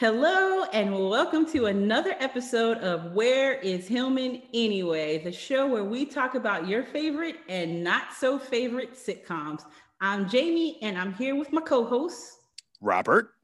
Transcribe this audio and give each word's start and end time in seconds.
Hello, 0.00 0.64
and 0.72 1.10
welcome 1.10 1.44
to 1.52 1.66
another 1.66 2.16
episode 2.20 2.78
of 2.78 3.12
Where 3.12 3.56
is 3.56 3.86
Hillman 3.86 4.40
Anyway, 4.54 5.22
the 5.22 5.30
show 5.30 5.66
where 5.66 5.84
we 5.84 6.06
talk 6.06 6.34
about 6.34 6.66
your 6.66 6.84
favorite 6.84 7.36
and 7.50 7.84
not 7.84 8.14
so 8.18 8.38
favorite 8.38 8.94
sitcoms. 8.94 9.62
I'm 10.00 10.26
Jamie, 10.26 10.78
and 10.80 10.96
I'm 10.96 11.12
here 11.12 11.36
with 11.36 11.52
my 11.52 11.60
co 11.60 11.84
host, 11.84 12.38
Robert. 12.80 13.34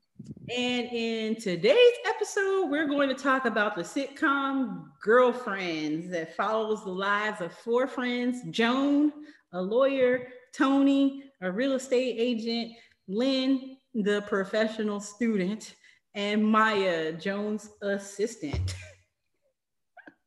And 0.48 0.87
in 0.91 1.37
today's 1.37 1.95
episode, 2.06 2.70
we're 2.70 2.88
going 2.88 3.10
to 3.10 3.15
talk 3.15 3.45
about 3.45 3.77
the 3.77 3.82
sitcom 3.82 4.84
Girlfriends 5.02 6.10
that 6.12 6.34
follows 6.37 6.84
the 6.84 6.91
lives 6.91 7.43
of 7.43 7.52
four 7.52 7.87
friends 7.87 8.38
Joan, 8.48 9.12
a 9.52 9.60
lawyer, 9.60 10.29
Tony, 10.54 11.24
a 11.43 11.52
real 11.52 11.74
estate 11.74 12.16
agent, 12.18 12.73
Lynn, 13.09 13.77
the 13.93 14.23
professional 14.23 15.01
student, 15.01 15.74
and 16.16 16.45
Maya, 16.45 17.12
Joan's 17.12 17.69
assistant. 17.83 18.74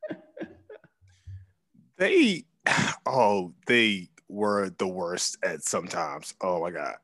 they, 1.97 2.45
oh, 3.07 3.53
they 3.65 4.09
were 4.29 4.69
the 4.77 4.87
worst 4.87 5.37
at 5.43 5.63
sometimes. 5.63 6.35
Oh 6.41 6.61
my 6.61 6.69
God. 6.69 6.95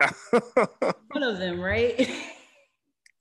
One 1.12 1.22
of 1.22 1.38
them, 1.38 1.60
right? 1.60 2.10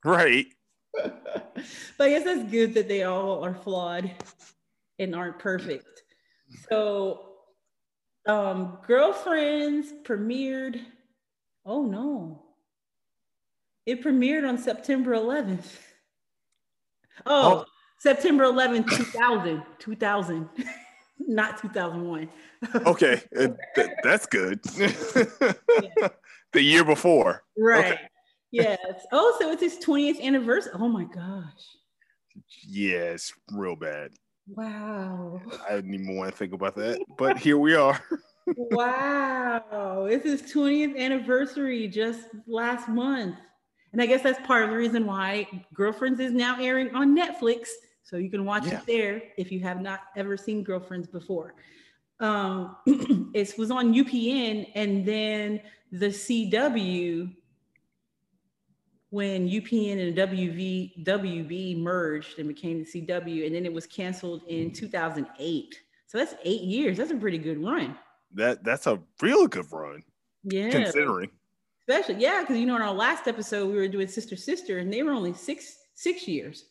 right. 0.04 0.48
but 1.04 1.64
I 2.00 2.10
guess 2.10 2.24
that's 2.24 2.50
good 2.50 2.74
that 2.74 2.88
they 2.88 3.04
all 3.04 3.46
are 3.46 3.54
flawed 3.54 4.10
and 4.98 5.16
aren't 5.16 5.38
perfect. 5.38 6.02
So, 6.68 7.28
um, 8.26 8.80
Girlfriends 8.88 9.94
premiered. 10.04 10.80
Oh 11.64 11.86
no. 11.86 12.45
It 13.86 14.04
premiered 14.04 14.48
on 14.48 14.58
September 14.58 15.14
11th. 15.14 15.78
Oh, 17.26 17.60
oh. 17.60 17.66
September 18.00 18.46
11th, 18.46 18.90
2000. 18.90 19.64
2000. 19.80 20.50
Not 21.20 21.58
2001. 21.62 22.30
okay, 22.88 23.22
th- 23.36 23.90
that's 24.04 24.26
good. 24.26 24.60
yeah. 24.78 26.08
The 26.54 26.62
year 26.62 26.86
before. 26.86 27.44
Right. 27.58 27.94
Okay. 27.94 28.02
Yes. 28.52 29.06
Oh, 29.12 29.36
so 29.42 29.52
it's 29.52 29.62
his 29.62 29.78
20th 29.86 30.22
anniversary. 30.22 30.72
Oh 30.76 30.88
my 30.88 31.04
gosh. 31.04 31.66
Yeah, 32.66 33.12
it's 33.12 33.34
real 33.52 33.76
bad. 33.76 34.12
Wow. 34.48 35.42
I 35.68 35.76
didn't 35.76 35.94
even 35.94 36.16
want 36.16 36.32
to 36.32 36.38
think 36.38 36.54
about 36.54 36.76
that, 36.78 37.02
but 37.18 37.38
here 37.38 37.58
we 37.58 37.76
are. 37.76 38.00
wow. 38.56 40.08
It's 40.10 40.24
his 40.24 40.44
20th 40.44 40.98
anniversary 40.98 41.90
just 41.90 42.30
last 42.48 42.88
month. 42.88 43.36
And 43.96 44.02
I 44.02 44.08
guess 44.08 44.22
that's 44.22 44.46
part 44.46 44.66
of 44.66 44.72
the 44.72 44.76
reason 44.76 45.06
why 45.06 45.48
Girlfriends 45.74 46.20
is 46.20 46.34
now 46.34 46.60
airing 46.60 46.94
on 46.94 47.18
Netflix. 47.18 47.70
So 48.04 48.18
you 48.18 48.30
can 48.30 48.44
watch 48.44 48.66
yeah. 48.66 48.80
it 48.80 48.86
there 48.86 49.24
if 49.38 49.54
you 49.54 49.62
have 49.62 49.80
not 49.80 50.02
ever 50.18 50.36
seen 50.36 50.66
Girlfriends 50.66 51.08
before. 51.08 51.56
Um, 52.20 52.76
it 53.34 53.58
was 53.58 53.72
on 53.72 53.94
UPN 53.94 54.70
and 54.76 55.06
then 55.06 55.62
the 55.94 56.08
CW 56.08 57.34
when 59.12 59.48
UPN 59.48 60.10
and 60.10 60.18
WV, 60.18 61.06
WB 61.06 61.78
merged 61.78 62.38
and 62.38 62.50
became 62.50 62.84
the 62.84 63.02
CW, 63.02 63.46
and 63.46 63.56
then 63.56 63.66
it 63.66 63.72
was 63.72 63.88
canceled 63.88 64.42
in 64.50 64.72
2008. 64.72 65.80
So 66.08 66.18
that's 66.18 66.36
eight 66.44 66.64
years. 66.64 66.98
That's 66.98 67.12
a 67.12 67.16
pretty 67.16 67.38
good 67.38 67.64
run. 67.64 67.98
That 68.34 68.66
that's 68.66 68.88
a 68.88 69.00
real 69.22 69.48
good 69.48 69.72
run. 69.72 70.04
Yeah. 70.44 70.70
Considering 70.70 71.32
especially 71.88 72.22
yeah 72.22 72.42
because 72.42 72.58
you 72.58 72.66
know 72.66 72.76
in 72.76 72.82
our 72.82 72.94
last 72.94 73.28
episode 73.28 73.68
we 73.68 73.76
were 73.76 73.88
doing 73.88 74.08
sister 74.08 74.36
sister 74.36 74.80
and 74.80 74.92
they 74.92 75.04
were 75.04 75.12
only 75.12 75.34
six 75.34 75.78
six 75.94 76.28
years. 76.28 76.66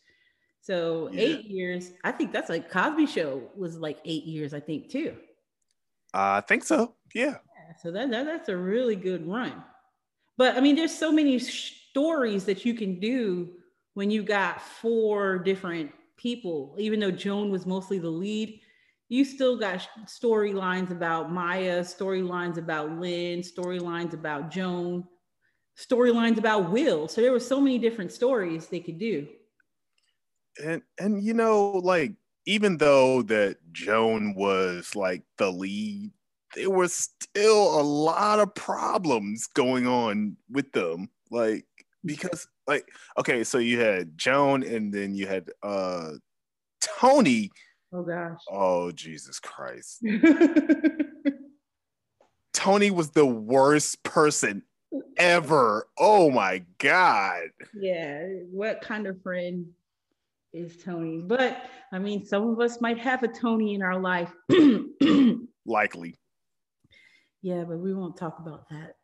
So 0.61 1.11
yeah. 1.13 1.21
eight 1.21 1.45
years 1.45 1.93
i 2.05 2.11
think 2.11 2.33
that's 2.33 2.49
like 2.49 2.71
cosby 2.71 3.07
show 3.07 3.43
was 3.57 3.77
like 3.79 3.99
eight 4.05 4.25
years 4.25 4.55
i 4.55 4.61
think 4.61 4.91
too. 4.91 5.17
I 6.13 6.41
think 6.41 6.65
so 6.65 6.95
yeah, 7.15 7.25
yeah 7.25 7.75
so 7.83 7.91
that, 7.91 8.11
that 8.11 8.25
that's 8.25 8.49
a 8.49 8.57
really 8.57 8.97
good 8.97 9.27
run. 9.27 9.63
But 10.37 10.57
i 10.57 10.61
mean 10.61 10.77
there's 10.77 10.97
so 10.97 11.13
many 11.13 11.39
stories 11.39 12.45
that 12.47 12.65
you 12.65 12.75
can 12.75 12.99
do 12.99 13.51
when 13.95 14.11
you 14.11 14.23
got 14.23 14.61
four 14.61 15.39
different 15.39 15.93
people 16.17 16.75
even 16.79 17.01
though 17.01 17.11
joan 17.11 17.51
was 17.51 17.67
mostly 17.67 17.99
the 17.99 18.09
lead 18.09 18.61
you 19.09 19.25
still 19.25 19.59
got 19.59 19.87
storylines 20.07 20.91
about 20.91 21.31
Maya, 21.31 21.81
storylines 21.81 22.57
about 22.59 22.99
Lynn, 22.99 23.41
storylines 23.41 24.15
about 24.15 24.51
Joan, 24.51 25.05
storylines 25.79 26.39
about 26.39 26.71
Will. 26.71 27.09
So 27.09 27.21
there 27.21 27.33
were 27.33 27.41
so 27.41 27.61
many 27.61 27.79
different 27.79 28.13
stories 28.13 28.67
they 28.67 28.81
could 28.81 28.99
do. 28.99 29.29
And 30.65 30.83
and 30.99 31.23
you 31.23 31.35
know, 31.35 31.71
like 31.71 32.15
even 32.47 32.77
though 32.77 33.23
that 33.23 33.57
Joan 33.73 34.35
was 34.35 34.95
like 34.95 35.23
the 35.39 35.51
lead, 35.51 36.13
there 36.55 36.71
was 36.71 36.95
still 36.95 37.81
a 37.81 37.83
lot 37.83 38.39
of 38.39 38.55
problems 38.55 39.47
going 39.47 39.87
on 39.87 40.37
with 40.51 40.71
them. 40.73 41.09
Like 41.31 41.67
because 42.05 42.47
like 42.67 42.89
okay, 43.19 43.45
so 43.45 43.59
you 43.59 43.81
had 43.81 44.17
Joan 44.17 44.63
and 44.63 44.93
then 44.93 45.15
you 45.15 45.27
had 45.27 45.51
uh 45.63 46.13
Tony. 46.81 47.51
Oh 47.95 48.03
gosh. 48.03 48.41
Oh 48.51 48.91
Jesus 48.91 49.39
Christ. 49.39 50.05
Tony 52.53 52.91
was 52.91 53.11
the 53.11 53.27
worst 53.27 54.03
person 54.03 54.63
ever. 55.17 55.87
Oh 55.97 56.31
my 56.31 56.65
God. 56.79 57.51
Yeah. 57.73 58.27
What 58.51 58.81
kind 58.81 59.07
of 59.07 59.23
friend 59.23 59.67
is 60.53 60.83
Tony? 60.83 61.23
But 61.25 61.63
I 61.93 62.01
mean, 62.01 62.25
some 62.25 62.49
of 62.49 62.59
us 62.59 62.81
might 62.81 62.99
have 62.99 63.23
a 63.23 63.29
Tony 63.29 63.75
in 63.75 63.83
our 63.83 64.01
life. 64.01 64.33
Likely. 65.67 66.17
Yeah, 67.43 67.63
but 67.63 67.79
we 67.79 67.95
won't 67.95 68.17
talk 68.17 68.41
about 68.41 68.69
that. 68.71 68.97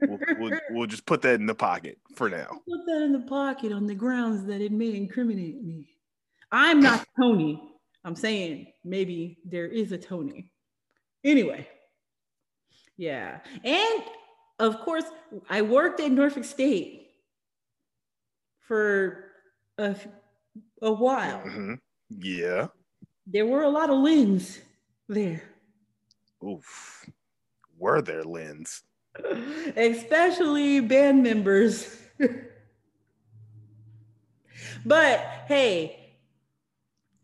we'll, 0.00 0.18
we'll, 0.38 0.60
we'll, 0.70 0.86
just 0.86 1.06
put 1.06 1.22
that 1.22 1.34
in 1.34 1.46
the 1.46 1.54
pocket 1.54 1.98
for 2.16 2.30
now. 2.30 2.48
Put 2.66 2.86
that 2.86 3.02
in 3.02 3.12
the 3.12 3.26
pocket 3.28 3.70
on 3.70 3.86
the 3.86 3.94
grounds 3.94 4.46
that 4.46 4.60
it 4.60 4.72
may 4.72 4.96
incriminate 4.96 5.62
me. 5.62 5.99
I'm 6.52 6.80
not 6.80 7.06
Tony. 7.18 7.62
I'm 8.04 8.16
saying 8.16 8.72
maybe 8.84 9.38
there 9.44 9.66
is 9.66 9.92
a 9.92 9.98
Tony. 9.98 10.50
Anyway, 11.24 11.68
yeah. 12.96 13.40
And 13.64 14.02
of 14.58 14.80
course, 14.80 15.04
I 15.48 15.62
worked 15.62 16.00
at 16.00 16.10
Norfolk 16.10 16.44
State 16.44 17.10
for 18.60 19.24
a, 19.78 19.96
a 20.82 20.92
while. 20.92 21.40
Mm-hmm. 21.40 21.74
Yeah. 22.18 22.68
There 23.26 23.46
were 23.46 23.62
a 23.62 23.70
lot 23.70 23.90
of 23.90 23.98
Lynn's 23.98 24.58
there. 25.08 25.42
Oof. 26.44 27.08
Were 27.78 28.02
there 28.02 28.24
Lynn's? 28.24 28.82
Especially 29.76 30.80
band 30.80 31.22
members. 31.22 31.96
but 34.84 35.20
hey, 35.46 35.99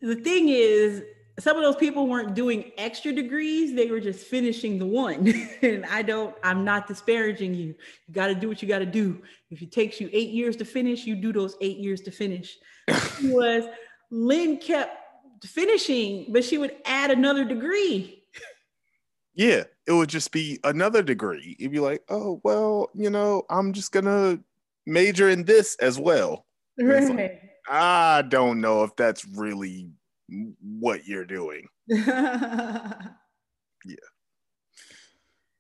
the 0.01 0.17
thing 0.17 0.49
is, 0.49 1.03
some 1.39 1.57
of 1.57 1.63
those 1.63 1.77
people 1.77 2.09
weren't 2.09 2.35
doing 2.35 2.73
extra 2.79 3.13
degrees 3.13 3.75
they 3.75 3.91
were 3.91 4.01
just 4.01 4.27
finishing 4.27 4.79
the 4.79 4.87
one. 4.87 5.33
And 5.63 5.85
i 5.87 6.03
don't 6.03 6.35
i'm 6.43 6.65
not 6.65 6.87
disparaging 6.87 7.55
you. 7.55 7.75
You 8.07 8.15
got 8.15 8.29
to 8.29 8.35
do 8.35 8.49
what 8.49 8.63
you 8.63 8.69
got 8.69 8.81
to 8.81 8.87
do. 8.87 9.23
If 9.51 9.63
it 9.63 9.73
takes 9.73 10.01
you 10.01 10.09
eight 10.13 10.31
years 10.31 10.57
to 10.57 10.65
finish 10.65 11.05
you 11.05 11.17
do 11.17 11.33
those 11.33 11.57
eight 11.61 11.79
years 11.79 12.01
to 12.03 12.11
finish. 12.11 12.57
Was 13.23 13.65
lynn 14.11 14.59
kept 14.59 14.97
finishing 15.45 16.27
but 16.33 16.45
she 16.45 16.59
would 16.59 16.77
add 16.85 17.11
another 17.11 17.45
degree. 17.45 18.23
Yeah 19.35 19.65
it 19.87 19.93
would 19.93 20.09
just 20.09 20.33
be 20.33 20.59
another 20.65 21.03
degree. 21.03 21.57
It'd 21.59 21.73
be 21.73 21.81
like 21.81 22.03
oh 22.09 22.41
well 22.45 22.91
you 22.95 23.11
know 23.11 23.43
i'm 23.51 23.73
just 23.73 23.93
gonna 23.93 24.39
major 24.87 25.29
in 25.29 25.45
this 25.45 25.77
as 25.81 25.99
well. 25.99 26.47
Right. 26.79 27.41
I 27.69 28.23
don't 28.23 28.61
know 28.61 28.85
if 28.85 28.95
that's 28.97 29.25
really 29.25 29.91
what 30.61 31.07
you're 31.07 31.25
doing. 31.25 31.69
yeah. 31.89 33.07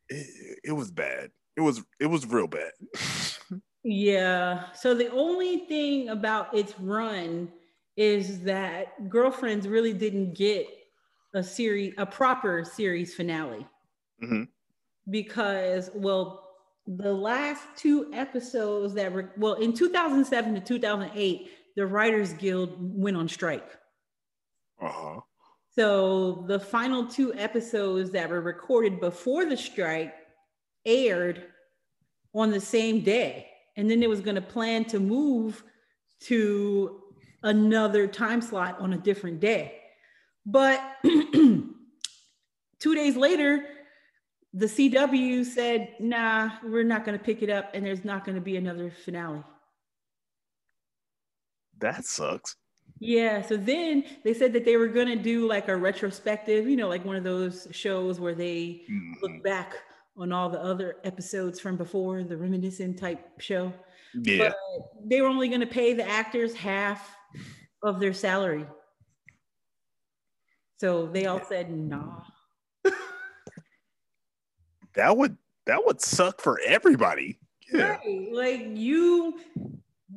It, 0.08 0.58
it 0.64 0.72
was 0.72 0.90
bad. 0.90 1.30
It 1.56 1.60
was 1.60 1.82
it 2.00 2.06
was 2.06 2.26
real 2.26 2.46
bad. 2.46 2.72
yeah. 3.84 4.72
So 4.74 4.94
the 4.94 5.10
only 5.10 5.60
thing 5.66 6.10
about 6.10 6.54
its 6.54 6.78
run 6.78 7.50
is 7.96 8.40
that 8.42 9.08
girlfriends 9.08 9.66
really 9.66 9.92
didn't 9.92 10.34
get 10.34 10.68
a 11.34 11.42
series 11.42 11.94
a 11.98 12.06
proper 12.06 12.64
series 12.64 13.14
finale. 13.14 13.66
Mm-hmm. 14.22 14.44
Because 15.10 15.90
well 15.94 16.42
the 16.86 17.12
last 17.12 17.62
two 17.76 18.10
episodes 18.12 18.94
that 18.94 19.12
were 19.12 19.32
well 19.36 19.54
in 19.54 19.72
2007 19.72 20.54
to 20.54 20.60
2008 20.60 21.50
the 21.76 21.86
writers 21.86 22.32
guild 22.34 22.76
went 22.78 23.16
on 23.16 23.28
strike 23.28 23.70
uh-huh. 24.80 25.20
So 25.74 26.44
the 26.48 26.58
final 26.58 27.06
two 27.06 27.34
episodes 27.34 28.10
that 28.12 28.30
were 28.30 28.40
recorded 28.40 28.98
before 28.98 29.44
the 29.44 29.56
strike 29.56 30.14
aired 30.86 31.44
on 32.34 32.50
the 32.50 32.60
same 32.60 33.00
day. 33.00 33.50
and 33.78 33.90
then 33.90 34.02
it 34.02 34.08
was 34.08 34.22
going 34.22 34.36
to 34.36 34.40
plan 34.40 34.86
to 34.86 34.98
move 34.98 35.62
to 36.18 37.02
another 37.42 38.06
time 38.06 38.40
slot 38.40 38.80
on 38.80 38.94
a 38.94 38.96
different 38.96 39.38
day. 39.38 39.78
But 40.46 40.80
two 41.04 42.94
days 42.94 43.16
later, 43.16 43.66
the 44.54 44.64
CW 44.64 45.44
said, 45.44 45.94
nah, 46.00 46.52
we're 46.64 46.84
not 46.84 47.04
going 47.04 47.18
to 47.18 47.22
pick 47.22 47.42
it 47.42 47.50
up 47.50 47.72
and 47.74 47.84
there's 47.84 48.04
not 48.04 48.24
going 48.24 48.36
to 48.36 48.40
be 48.40 48.56
another 48.56 48.90
finale. 48.90 49.44
That 51.78 52.04
sucks. 52.04 52.56
Yeah. 52.98 53.42
So 53.42 53.56
then 53.56 54.04
they 54.24 54.32
said 54.32 54.52
that 54.54 54.64
they 54.64 54.76
were 54.76 54.88
going 54.88 55.08
to 55.08 55.16
do 55.16 55.46
like 55.46 55.68
a 55.68 55.76
retrospective, 55.76 56.68
you 56.68 56.76
know, 56.76 56.88
like 56.88 57.04
one 57.04 57.16
of 57.16 57.24
those 57.24 57.68
shows 57.70 58.18
where 58.18 58.34
they 58.34 58.82
mm. 58.90 59.12
look 59.22 59.42
back 59.42 59.74
on 60.16 60.32
all 60.32 60.48
the 60.48 60.62
other 60.62 60.96
episodes 61.04 61.60
from 61.60 61.76
before, 61.76 62.24
the 62.24 62.36
reminiscent 62.36 62.98
type 62.98 63.38
show. 63.38 63.72
Yeah. 64.14 64.48
But 64.48 64.56
they 65.04 65.20
were 65.20 65.28
only 65.28 65.48
going 65.48 65.60
to 65.60 65.66
pay 65.66 65.92
the 65.92 66.08
actors 66.08 66.54
half 66.54 67.14
of 67.82 68.00
their 68.00 68.14
salary. 68.14 68.66
So 70.78 71.06
they 71.06 71.26
all 71.26 71.44
said, 71.44 71.70
nah. 71.70 72.22
that 74.94 75.16
would 75.16 75.36
that 75.66 75.84
would 75.84 76.00
suck 76.00 76.40
for 76.40 76.60
everybody. 76.64 77.38
Yeah. 77.72 77.96
Right. 77.96 78.28
Like 78.32 78.66
you 78.74 79.38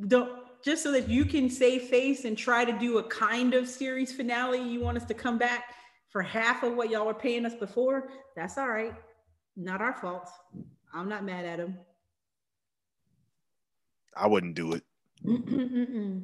don't 0.08 0.32
just 0.64 0.84
so 0.84 0.92
that 0.92 1.10
you 1.10 1.26
can 1.26 1.50
save 1.50 1.84
face 1.84 2.26
and 2.26 2.38
try 2.38 2.66
to 2.66 2.72
do 2.78 2.98
a 2.98 3.04
kind 3.04 3.54
of 3.54 3.68
series 3.68 4.12
finale, 4.12 4.62
you 4.62 4.80
want 4.82 4.98
us 4.98 5.06
to 5.06 5.14
come 5.14 5.38
back 5.38 5.74
for 6.10 6.22
half 6.22 6.64
of 6.64 6.76
what 6.76 6.90
y'all 6.90 7.06
were 7.06 7.14
paying 7.14 7.46
us 7.46 7.54
before. 7.54 8.10
That's 8.36 8.58
all 8.58 8.70
right. 8.70 8.94
Not 9.56 9.82
our 9.82 9.94
fault. 9.94 10.30
I'm 10.94 11.10
not 11.10 11.24
mad 11.24 11.46
at 11.46 11.60
him. 11.60 11.78
I 14.16 14.28
wouldn't 14.28 14.56
do 14.56 14.74
it. 14.74 14.84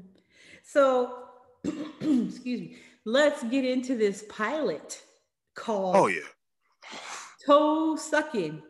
so, 0.64 1.26
excuse 1.64 2.62
me. 2.62 2.78
Let's 3.06 3.44
get 3.44 3.64
into 3.64 3.96
this 3.96 4.26
pilot 4.30 5.02
called. 5.54 5.96
Oh 5.96 6.08
yeah. 6.08 6.22
Toe 7.46 7.96
sucking. 7.96 8.64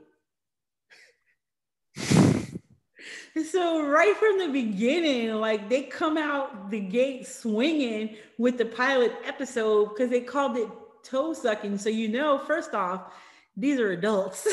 So 3.50 3.86
right 3.86 4.16
from 4.18 4.40
the 4.40 4.48
beginning, 4.48 5.34
like 5.36 5.70
they 5.70 5.84
come 5.84 6.18
out 6.18 6.70
the 6.70 6.80
gate 6.80 7.28
swinging 7.28 8.16
with 8.38 8.58
the 8.58 8.66
pilot 8.66 9.14
episode 9.26 9.90
because 9.90 10.10
they 10.10 10.22
called 10.22 10.58
it 10.58 10.70
toe 11.04 11.34
sucking. 11.34 11.78
So 11.78 11.90
you 11.90 12.08
know, 12.08 12.40
first 12.40 12.74
off, 12.74 13.14
these 13.58 13.80
are 13.80 13.92
adults. 13.92 14.48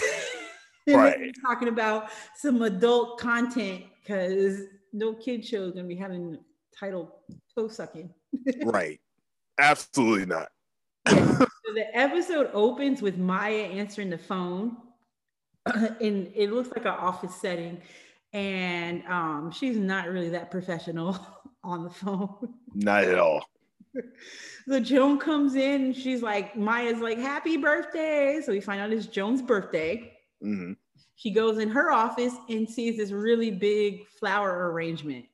right. 0.88 1.32
talking 1.46 1.68
about 1.68 2.10
some 2.36 2.62
adult 2.62 3.18
content 3.18 3.84
because 4.00 4.62
no 4.92 5.14
kid 5.14 5.44
show 5.44 5.64
is 5.64 5.72
gonna 5.72 5.86
be 5.86 5.96
having 5.96 6.38
title 6.78 7.20
toe 7.54 7.68
sucking. 7.68 8.12
right. 8.64 9.00
Absolutely 9.58 10.26
not. 10.26 10.48
So 11.08 11.46
the 11.74 11.96
episode 11.96 12.50
opens 12.52 13.00
with 13.00 13.16
Maya 13.16 13.62
answering 13.64 14.10
the 14.10 14.18
phone. 14.18 14.76
and 16.00 16.30
it 16.34 16.50
looks 16.52 16.70
like 16.70 16.84
an 16.84 16.88
office 16.88 17.34
setting 17.36 17.80
and 18.32 19.04
um, 19.06 19.50
she's 19.50 19.76
not 19.76 20.08
really 20.08 20.30
that 20.30 20.50
professional 20.50 21.18
on 21.64 21.84
the 21.84 21.90
phone. 21.90 22.54
Not 22.74 23.04
at 23.04 23.18
all. 23.18 23.44
so 24.68 24.80
Joan 24.80 25.18
comes 25.18 25.54
in 25.54 25.84
and 25.84 25.96
she's 25.96 26.22
like, 26.22 26.56
Maya's 26.56 27.00
like, 27.00 27.18
happy 27.18 27.56
birthday. 27.56 28.40
So 28.44 28.52
we 28.52 28.60
find 28.60 28.80
out 28.80 28.92
it's 28.92 29.06
Joan's 29.06 29.42
birthday. 29.42 30.16
Mm-hmm. 30.42 30.72
She 31.16 31.30
goes 31.30 31.58
in 31.58 31.68
her 31.68 31.92
office 31.92 32.34
and 32.48 32.68
sees 32.68 32.96
this 32.96 33.12
really 33.12 33.50
big 33.50 34.06
flower 34.18 34.70
arrangement. 34.70 35.26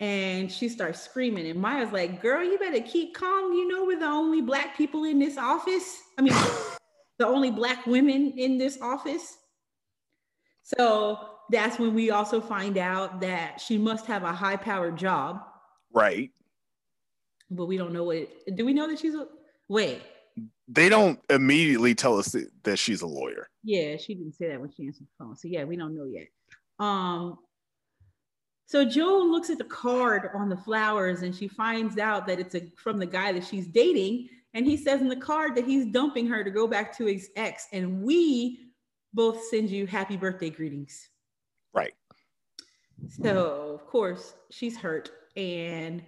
And 0.00 0.50
she 0.50 0.68
starts 0.68 1.02
screaming. 1.02 1.48
And 1.48 1.60
Maya's 1.60 1.92
like, 1.92 2.22
girl, 2.22 2.44
you 2.44 2.56
better 2.56 2.80
keep 2.80 3.14
calm. 3.14 3.52
You 3.52 3.66
know, 3.66 3.84
we're 3.84 3.98
the 3.98 4.06
only 4.06 4.40
black 4.40 4.76
people 4.76 5.04
in 5.04 5.18
this 5.18 5.36
office. 5.36 5.98
I 6.16 6.22
mean, 6.22 6.34
the 7.18 7.26
only 7.26 7.50
black 7.50 7.84
women 7.84 8.34
in 8.36 8.58
this 8.58 8.80
office. 8.80 9.36
So 10.62 11.37
that's 11.50 11.78
when 11.78 11.94
we 11.94 12.10
also 12.10 12.40
find 12.40 12.76
out 12.76 13.20
that 13.20 13.60
she 13.60 13.78
must 13.78 14.06
have 14.06 14.22
a 14.22 14.32
high 14.32 14.56
powered 14.56 14.96
job. 14.96 15.42
Right. 15.92 16.30
But 17.50 17.66
we 17.66 17.76
don't 17.76 17.92
know 17.92 18.04
what, 18.04 18.28
do 18.54 18.64
we 18.64 18.74
know 18.74 18.86
that 18.88 18.98
she's 18.98 19.14
a, 19.14 19.26
wait. 19.68 20.02
They 20.68 20.88
don't 20.88 21.18
immediately 21.30 21.94
tell 21.94 22.18
us 22.18 22.36
that 22.62 22.78
she's 22.78 23.00
a 23.00 23.06
lawyer. 23.06 23.48
Yeah, 23.64 23.96
she 23.96 24.14
didn't 24.14 24.34
say 24.34 24.48
that 24.48 24.60
when 24.60 24.70
she 24.70 24.86
answered 24.86 25.06
the 25.06 25.24
phone. 25.24 25.36
So 25.36 25.48
yeah, 25.48 25.64
we 25.64 25.76
don't 25.76 25.96
know 25.96 26.04
yet. 26.04 26.28
Um, 26.78 27.38
so 28.66 28.84
Joan 28.84 29.32
looks 29.32 29.48
at 29.48 29.56
the 29.56 29.64
card 29.64 30.28
on 30.34 30.50
the 30.50 30.56
flowers 30.56 31.22
and 31.22 31.34
she 31.34 31.48
finds 31.48 31.96
out 31.96 32.26
that 32.26 32.38
it's 32.38 32.54
a, 32.54 32.70
from 32.76 32.98
the 32.98 33.06
guy 33.06 33.32
that 33.32 33.46
she's 33.46 33.66
dating. 33.66 34.28
And 34.52 34.66
he 34.66 34.76
says 34.76 35.00
in 35.00 35.08
the 35.08 35.16
card 35.16 35.56
that 35.56 35.64
he's 35.64 35.86
dumping 35.86 36.26
her 36.28 36.44
to 36.44 36.50
go 36.50 36.66
back 36.66 36.96
to 36.98 37.06
his 37.06 37.30
ex. 37.34 37.66
And 37.72 38.02
we 38.02 38.60
both 39.14 39.42
send 39.44 39.70
you 39.70 39.86
happy 39.86 40.18
birthday 40.18 40.50
greetings. 40.50 41.08
Right. 41.72 41.94
So, 43.22 43.72
of 43.74 43.86
course, 43.86 44.34
she's 44.50 44.76
hurt. 44.76 45.10
And 45.36 46.02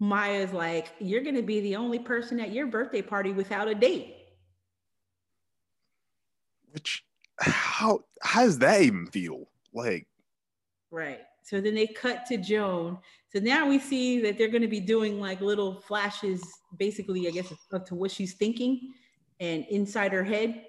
Maya's 0.00 0.52
like, 0.52 0.92
You're 0.98 1.22
going 1.22 1.34
to 1.34 1.42
be 1.42 1.60
the 1.60 1.76
only 1.76 1.98
person 1.98 2.40
at 2.40 2.52
your 2.52 2.66
birthday 2.66 3.02
party 3.02 3.32
without 3.32 3.68
a 3.68 3.74
date. 3.74 4.14
Which, 6.72 7.04
how, 7.40 8.04
how 8.22 8.44
does 8.44 8.58
that 8.58 8.82
even 8.82 9.06
feel? 9.06 9.48
Like, 9.72 10.06
right. 10.90 11.20
So 11.42 11.60
then 11.60 11.74
they 11.74 11.86
cut 11.86 12.26
to 12.26 12.36
Joan. 12.36 12.98
So 13.32 13.38
now 13.38 13.66
we 13.66 13.78
see 13.78 14.20
that 14.20 14.36
they're 14.36 14.48
going 14.48 14.62
to 14.62 14.68
be 14.68 14.80
doing 14.80 15.18
like 15.18 15.40
little 15.40 15.80
flashes, 15.80 16.42
basically, 16.78 17.26
I 17.26 17.30
guess, 17.30 17.52
up 17.72 17.86
to 17.86 17.94
what 17.94 18.10
she's 18.10 18.34
thinking 18.34 18.92
and 19.40 19.64
inside 19.70 20.12
her 20.12 20.24
head. 20.24 20.64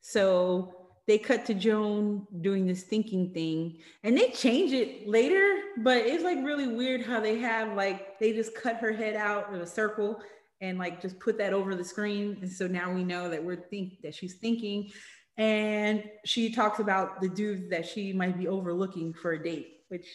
So 0.00 0.85
they 1.06 1.18
cut 1.18 1.44
to 1.46 1.54
Joan 1.54 2.26
doing 2.40 2.66
this 2.66 2.82
thinking 2.82 3.32
thing 3.32 3.78
and 4.02 4.16
they 4.16 4.30
change 4.30 4.72
it 4.72 5.08
later, 5.08 5.60
but 5.78 5.98
it's 5.98 6.24
like 6.24 6.38
really 6.38 6.66
weird 6.66 7.02
how 7.02 7.20
they 7.20 7.38
have 7.38 7.74
like 7.74 8.18
they 8.18 8.32
just 8.32 8.54
cut 8.54 8.76
her 8.76 8.92
head 8.92 9.14
out 9.14 9.52
in 9.52 9.60
a 9.60 9.66
circle 9.66 10.20
and 10.60 10.78
like 10.78 11.00
just 11.00 11.18
put 11.20 11.38
that 11.38 11.52
over 11.52 11.74
the 11.74 11.84
screen. 11.84 12.38
And 12.40 12.50
so 12.50 12.66
now 12.66 12.92
we 12.92 13.04
know 13.04 13.28
that 13.28 13.42
we're 13.42 13.56
think 13.56 14.00
that 14.02 14.14
she's 14.14 14.34
thinking. 14.34 14.90
And 15.36 16.04
she 16.24 16.50
talks 16.50 16.80
about 16.80 17.20
the 17.20 17.28
dude 17.28 17.70
that 17.70 17.86
she 17.86 18.12
might 18.12 18.38
be 18.38 18.48
overlooking 18.48 19.12
for 19.12 19.32
a 19.32 19.42
date, 19.42 19.82
which 19.88 20.06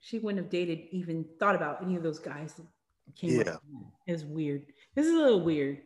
she 0.00 0.18
wouldn't 0.18 0.44
have 0.44 0.50
dated, 0.50 0.80
even 0.90 1.24
thought 1.40 1.54
about 1.54 1.82
any 1.82 1.96
of 1.96 2.02
those 2.02 2.18
guys 2.18 2.52
that 2.54 2.66
came 3.16 3.40
yeah. 3.40 3.52
up. 3.52 3.62
It's 4.06 4.22
weird. 4.22 4.66
This 4.94 5.06
is 5.06 5.14
a 5.14 5.16
little 5.16 5.40
weird. 5.40 5.78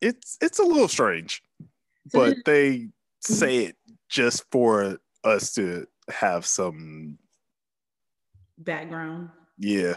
It's 0.00 0.36
it's 0.40 0.58
a 0.58 0.64
little 0.64 0.88
strange. 0.88 1.42
So 2.08 2.18
but 2.18 2.38
they 2.44 2.88
say 3.26 3.66
it 3.66 3.76
just 4.08 4.44
for 4.50 4.98
us 5.24 5.52
to 5.54 5.86
have 6.08 6.46
some 6.46 7.18
background. 8.58 9.30
Yeah. 9.58 9.94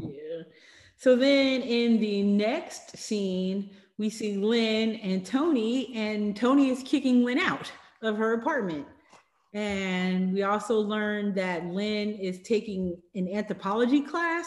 Yeah. 0.00 0.42
So 0.96 1.16
then 1.16 1.62
in 1.62 2.00
the 2.00 2.22
next 2.22 2.96
scene, 2.96 3.70
we 3.98 4.10
see 4.10 4.36
Lynn 4.36 4.96
and 4.96 5.24
Tony, 5.24 5.94
and 5.94 6.36
Tony 6.36 6.70
is 6.70 6.82
kicking 6.82 7.24
Lynn 7.24 7.38
out 7.38 7.70
of 8.02 8.16
her 8.16 8.34
apartment. 8.34 8.86
And 9.52 10.32
we 10.32 10.42
also 10.42 10.78
learned 10.78 11.34
that 11.34 11.66
Lynn 11.66 12.12
is 12.12 12.40
taking 12.42 12.96
an 13.14 13.28
anthropology 13.28 14.00
class 14.00 14.46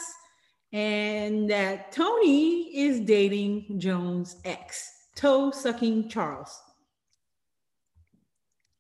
and 0.72 1.50
that 1.50 1.92
Tony 1.92 2.76
is 2.76 3.02
dating 3.02 3.80
Joan's 3.80 4.38
ex, 4.46 4.90
toe 5.16 5.52
sucking 5.52 6.10
Charles 6.10 6.58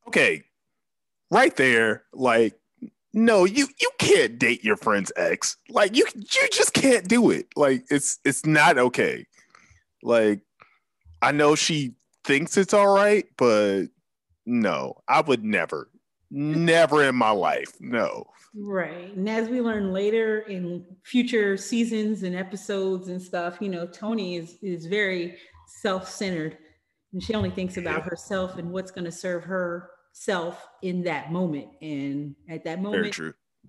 okay, 0.08 0.44
right 1.32 1.56
there, 1.56 2.04
like, 2.14 2.60
no, 3.14 3.46
you 3.46 3.68
you 3.80 3.90
can't 4.00 4.40
date 4.40 4.64
your 4.64 4.76
friend's 4.76 5.12
ex. 5.16 5.58
Like 5.70 5.96
you 5.96 6.06
you 6.16 6.48
just 6.52 6.74
can't 6.74 7.08
do 7.08 7.30
it. 7.30 7.48
Like 7.56 7.86
it's 7.90 8.20
it's 8.26 8.46
not 8.46 8.78
okay. 8.78 9.28
Like 10.02 10.42
I 11.22 11.32
know 11.32 11.56
she 11.56 11.96
thinks 12.26 12.58
it's 12.58 12.74
all 12.74 12.94
right, 12.94 13.26
but 13.38 13.86
no, 14.46 14.96
I 15.08 15.22
would 15.22 15.44
never, 15.44 15.90
never 16.32 17.04
in 17.04 17.16
my 17.16 17.30
life. 17.30 17.74
No. 17.80 18.26
Right. 18.56 19.16
And 19.16 19.30
as 19.30 19.48
we 19.48 19.62
learn 19.62 19.94
later 19.94 20.40
in 20.42 20.86
future 21.04 21.56
seasons 21.56 22.24
and 22.24 22.36
episodes 22.36 23.08
and 23.08 23.22
stuff, 23.22 23.58
you 23.62 23.70
know, 23.70 23.86
Tony 23.88 24.38
is 24.38 24.58
is 24.62 24.86
very 24.88 25.38
self-centered 25.82 26.58
and 27.14 27.24
she 27.24 27.36
only 27.36 27.52
thinks 27.52 27.78
about 27.78 28.00
yeah. 28.00 28.10
herself 28.10 28.58
and 28.58 28.72
what's 28.72 28.92
going 28.92 29.06
to 29.06 29.12
serve 29.12 29.44
her 29.44 29.90
self 30.14 30.66
in 30.82 31.04
that 31.04 31.32
moment. 31.32 31.68
And 31.82 32.36
at 32.48 32.64
that 32.64 32.82
moment, 32.82 33.20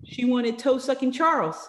she 0.05 0.23
wanted 0.23 0.57
toe 0.57 0.77
sucking 0.77 1.11
Charles. 1.11 1.67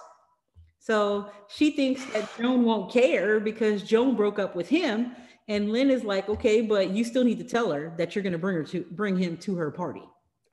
So 0.79 1.31
she 1.49 1.73
thinks 1.73 2.05
that 2.13 2.31
Joan 2.39 2.65
won't 2.65 2.93
care 2.93 3.41
because 3.41 3.83
Joan 3.83 4.15
broke 4.15 4.39
up 4.39 4.55
with 4.55 4.69
him. 4.69 5.17
And 5.49 5.73
Lynn 5.73 5.91
is 5.91 6.05
like, 6.05 6.29
okay, 6.29 6.61
but 6.61 6.91
you 6.91 7.05
still 7.05 7.25
need 7.25 7.39
to 7.39 7.45
tell 7.45 7.73
her 7.73 7.93
that 7.99 8.15
you're 8.15 8.23
going 8.23 8.33
to 8.33 8.39
bring 8.39 8.57
her 8.57 8.65
to 8.65 8.85
bring 8.93 9.17
him 9.17 9.37
to 9.39 9.57
her 9.57 9.71
party. 9.71 10.03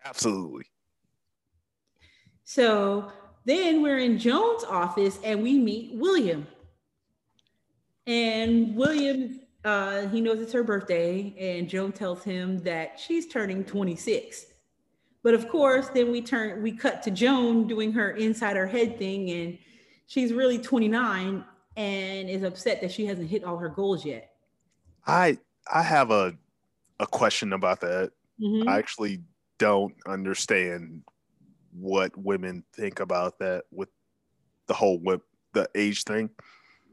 Absolutely. 0.05 0.65
So 2.43 3.11
then 3.45 3.81
we're 3.81 3.99
in 3.99 4.17
Joan's 4.19 4.63
office 4.63 5.19
and 5.23 5.41
we 5.43 5.57
meet 5.59 5.95
William. 5.95 6.47
And 8.05 8.75
William, 8.75 9.39
uh, 9.65 10.07
he 10.09 10.21
knows 10.21 10.41
it's 10.41 10.53
her 10.53 10.63
birthday, 10.63 11.33
and 11.39 11.69
Joan 11.69 11.91
tells 11.91 12.23
him 12.23 12.61
that 12.63 12.99
she's 12.99 13.27
turning 13.27 13.63
26. 13.63 14.47
But 15.23 15.33
of 15.33 15.47
course, 15.47 15.89
then 15.89 16.11
we 16.11 16.21
turn, 16.21 16.61
we 16.61 16.73
cut 16.73 17.01
to 17.03 17.11
Joan 17.11 17.67
doing 17.67 17.93
her 17.93 18.11
inside 18.11 18.57
her 18.57 18.67
head 18.67 18.97
thing, 18.97 19.29
and 19.29 19.57
she's 20.07 20.33
really 20.33 20.57
29 20.57 21.45
and 21.75 22.29
is 22.29 22.43
upset 22.43 22.81
that 22.81 22.91
she 22.91 23.05
hasn't 23.05 23.29
hit 23.29 23.43
all 23.43 23.57
her 23.57 23.69
goals 23.69 24.05
yet. 24.05 24.31
I 25.07 25.37
I 25.71 25.81
have 25.81 26.11
a 26.11 26.35
a 26.99 27.07
question 27.07 27.53
about 27.53 27.81
that. 27.81 28.11
Mm-hmm. 28.41 28.67
I 28.67 28.77
actually 28.77 29.21
don't 29.57 29.95
understand 30.05 31.03
what 31.71 32.15
women 32.17 32.63
think 32.75 32.99
about 32.99 33.39
that 33.39 33.63
with 33.71 33.89
the 34.67 34.73
whole 34.73 34.99
whip 34.99 35.21
the 35.53 35.67
age 35.75 36.03
thing. 36.03 36.29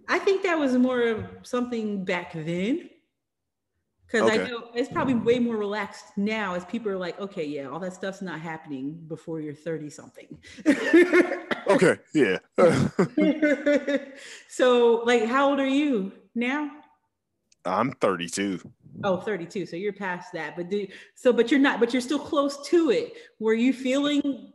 I 0.08 0.18
think 0.18 0.42
that 0.42 0.58
was 0.58 0.76
more 0.76 1.02
of 1.02 1.24
something 1.42 2.04
back 2.04 2.32
then. 2.32 2.90
Because 4.06 4.28
okay. 4.28 4.42
I 4.42 4.48
know 4.48 4.70
it's 4.74 4.88
probably 4.88 5.14
way 5.14 5.38
more 5.38 5.56
relaxed 5.56 6.06
now 6.16 6.54
as 6.54 6.64
people 6.64 6.90
are 6.90 6.98
like, 6.98 7.20
okay, 7.20 7.44
yeah, 7.44 7.68
all 7.68 7.78
that 7.78 7.94
stuff's 7.94 8.20
not 8.20 8.40
happening 8.40 8.98
before 9.06 9.40
you're 9.40 9.54
30 9.54 9.88
something. 9.88 10.36
okay, 11.68 11.96
yeah. 12.12 12.38
so, 14.48 15.02
like, 15.06 15.26
how 15.26 15.50
old 15.50 15.60
are 15.60 15.66
you 15.66 16.10
now? 16.34 16.70
I'm 17.64 17.92
32. 17.92 18.60
Oh, 19.04 19.18
32. 19.18 19.66
So 19.66 19.76
you're 19.76 19.92
past 19.92 20.32
that. 20.32 20.56
But 20.56 20.70
do 20.70 20.86
so, 21.14 21.32
but 21.32 21.50
you're 21.50 21.60
not, 21.60 21.78
but 21.78 21.92
you're 21.92 22.00
still 22.00 22.18
close 22.18 22.66
to 22.68 22.90
it. 22.90 23.14
Were 23.38 23.54
you 23.54 23.72
feeling 23.72 24.52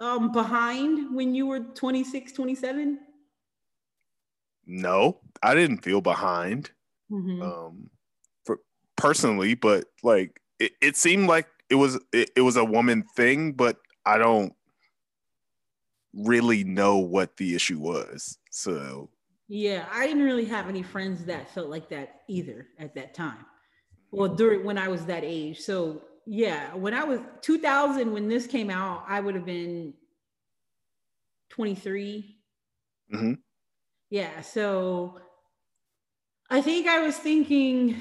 um 0.00 0.30
behind 0.30 1.14
when 1.14 1.34
you 1.34 1.46
were 1.46 1.60
26, 1.60 2.32
27? 2.32 2.98
No, 4.68 5.18
I 5.42 5.54
didn't 5.54 5.78
feel 5.78 6.00
behind. 6.00 6.70
Mm-hmm. 7.10 7.42
Um 7.42 7.90
for 8.44 8.60
personally, 8.96 9.54
but 9.54 9.86
like 10.02 10.40
it, 10.60 10.72
it 10.80 10.96
seemed 10.96 11.26
like 11.26 11.48
it 11.70 11.76
was 11.76 11.98
it, 12.12 12.30
it 12.36 12.42
was 12.42 12.56
a 12.56 12.64
woman 12.64 13.04
thing, 13.16 13.52
but 13.52 13.78
I 14.06 14.18
don't 14.18 14.52
really 16.14 16.64
know 16.64 16.98
what 16.98 17.36
the 17.36 17.54
issue 17.54 17.78
was. 17.78 18.38
So 18.50 19.10
yeah, 19.48 19.86
I 19.90 20.06
didn't 20.06 20.24
really 20.24 20.44
have 20.44 20.68
any 20.68 20.82
friends 20.82 21.24
that 21.24 21.50
felt 21.54 21.68
like 21.68 21.88
that 21.88 22.22
either 22.28 22.66
at 22.78 22.94
that 22.94 23.14
time. 23.14 23.46
Well, 24.10 24.28
during 24.28 24.64
when 24.64 24.78
I 24.78 24.88
was 24.88 25.06
that 25.06 25.24
age. 25.24 25.60
So 25.60 26.02
yeah, 26.26 26.74
when 26.74 26.92
I 26.92 27.04
was 27.04 27.20
2000, 27.40 28.12
when 28.12 28.28
this 28.28 28.46
came 28.46 28.68
out, 28.68 29.04
I 29.08 29.20
would 29.20 29.34
have 29.34 29.46
been 29.46 29.94
23. 31.50 32.36
Mm-hmm. 33.14 33.32
Yeah, 34.10 34.40
so 34.40 35.20
I 36.50 36.60
think 36.60 36.86
I 36.86 37.00
was 37.00 37.16
thinking. 37.16 38.00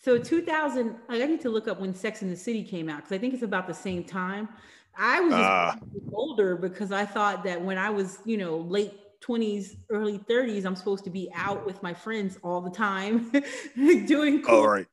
So 0.00 0.18
2000, 0.18 0.96
I 1.08 1.26
need 1.26 1.40
to 1.40 1.50
look 1.50 1.68
up 1.68 1.80
when 1.80 1.94
Sex 1.94 2.22
in 2.22 2.30
the 2.30 2.36
City 2.36 2.62
came 2.62 2.88
out 2.88 2.98
because 2.98 3.12
I 3.12 3.18
think 3.18 3.34
it's 3.34 3.42
about 3.42 3.66
the 3.66 3.74
same 3.74 4.04
time. 4.04 4.48
I 4.96 5.20
was 5.20 5.34
uh, 5.34 5.74
older 6.12 6.56
because 6.56 6.90
I 6.90 7.04
thought 7.04 7.44
that 7.44 7.60
when 7.60 7.78
I 7.78 7.90
was, 7.90 8.18
you 8.24 8.36
know, 8.36 8.58
late 8.58 8.94
20s, 9.20 9.76
early 9.90 10.18
30s, 10.18 10.64
I'm 10.64 10.76
supposed 10.76 11.04
to 11.04 11.10
be 11.10 11.30
out 11.34 11.64
with 11.66 11.82
my 11.82 11.94
friends 11.94 12.38
all 12.42 12.60
the 12.60 12.70
time, 12.70 13.30
doing 14.06 14.42
cool. 14.42 14.54
All 14.54 14.68
right. 14.68 14.86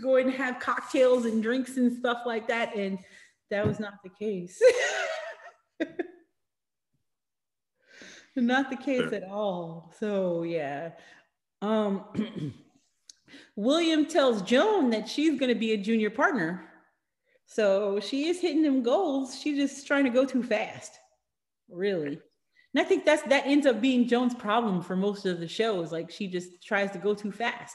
going 0.00 0.30
to 0.30 0.32
have 0.36 0.60
cocktails 0.60 1.24
and 1.24 1.42
drinks 1.42 1.76
and 1.76 1.96
stuff 1.96 2.22
like 2.26 2.46
that. 2.48 2.76
And 2.76 2.98
that 3.50 3.66
was 3.66 3.80
not 3.80 3.94
the 4.04 4.10
case. 4.10 4.60
not 8.36 8.70
the 8.70 8.76
case 8.76 9.12
at 9.12 9.24
all. 9.24 9.92
So 9.98 10.42
yeah. 10.42 10.92
Um 11.60 12.04
William 13.56 14.06
tells 14.06 14.42
Joan 14.42 14.90
that 14.90 15.08
she's 15.08 15.38
going 15.38 15.48
to 15.48 15.58
be 15.58 15.72
a 15.72 15.78
junior 15.78 16.10
partner. 16.10 16.68
So 17.46 18.00
she 18.00 18.28
is 18.28 18.40
hitting 18.40 18.62
them 18.62 18.82
goals. 18.82 19.38
She's 19.38 19.56
just 19.56 19.86
trying 19.86 20.04
to 20.04 20.10
go 20.10 20.24
too 20.24 20.42
fast. 20.42 20.98
Really. 21.70 22.20
And 22.74 22.80
I 22.80 22.84
think 22.84 23.04
that's 23.04 23.22
that 23.24 23.46
ends 23.46 23.66
up 23.66 23.80
being 23.80 24.08
Joan's 24.08 24.34
problem 24.34 24.82
for 24.82 24.96
most 24.96 25.26
of 25.26 25.40
the 25.40 25.48
shows. 25.48 25.92
Like 25.92 26.10
she 26.10 26.28
just 26.28 26.62
tries 26.62 26.90
to 26.92 26.98
go 26.98 27.14
too 27.14 27.32
fast. 27.32 27.74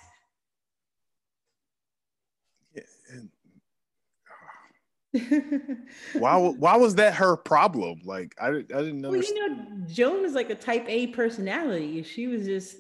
Why 6.13 6.37
why 6.37 6.77
was 6.77 6.95
that 6.95 7.13
her 7.15 7.37
problem? 7.37 8.01
Like 8.03 8.35
I, 8.39 8.47
I 8.47 8.51
didn't 8.61 9.01
know. 9.01 9.11
Well, 9.11 9.21
you 9.21 9.49
know, 9.49 9.65
Joan 9.87 10.25
is 10.25 10.33
like 10.33 10.49
a 10.49 10.55
type 10.55 10.85
A 10.87 11.07
personality. 11.07 12.03
She 12.03 12.27
was 12.27 12.45
just 12.45 12.77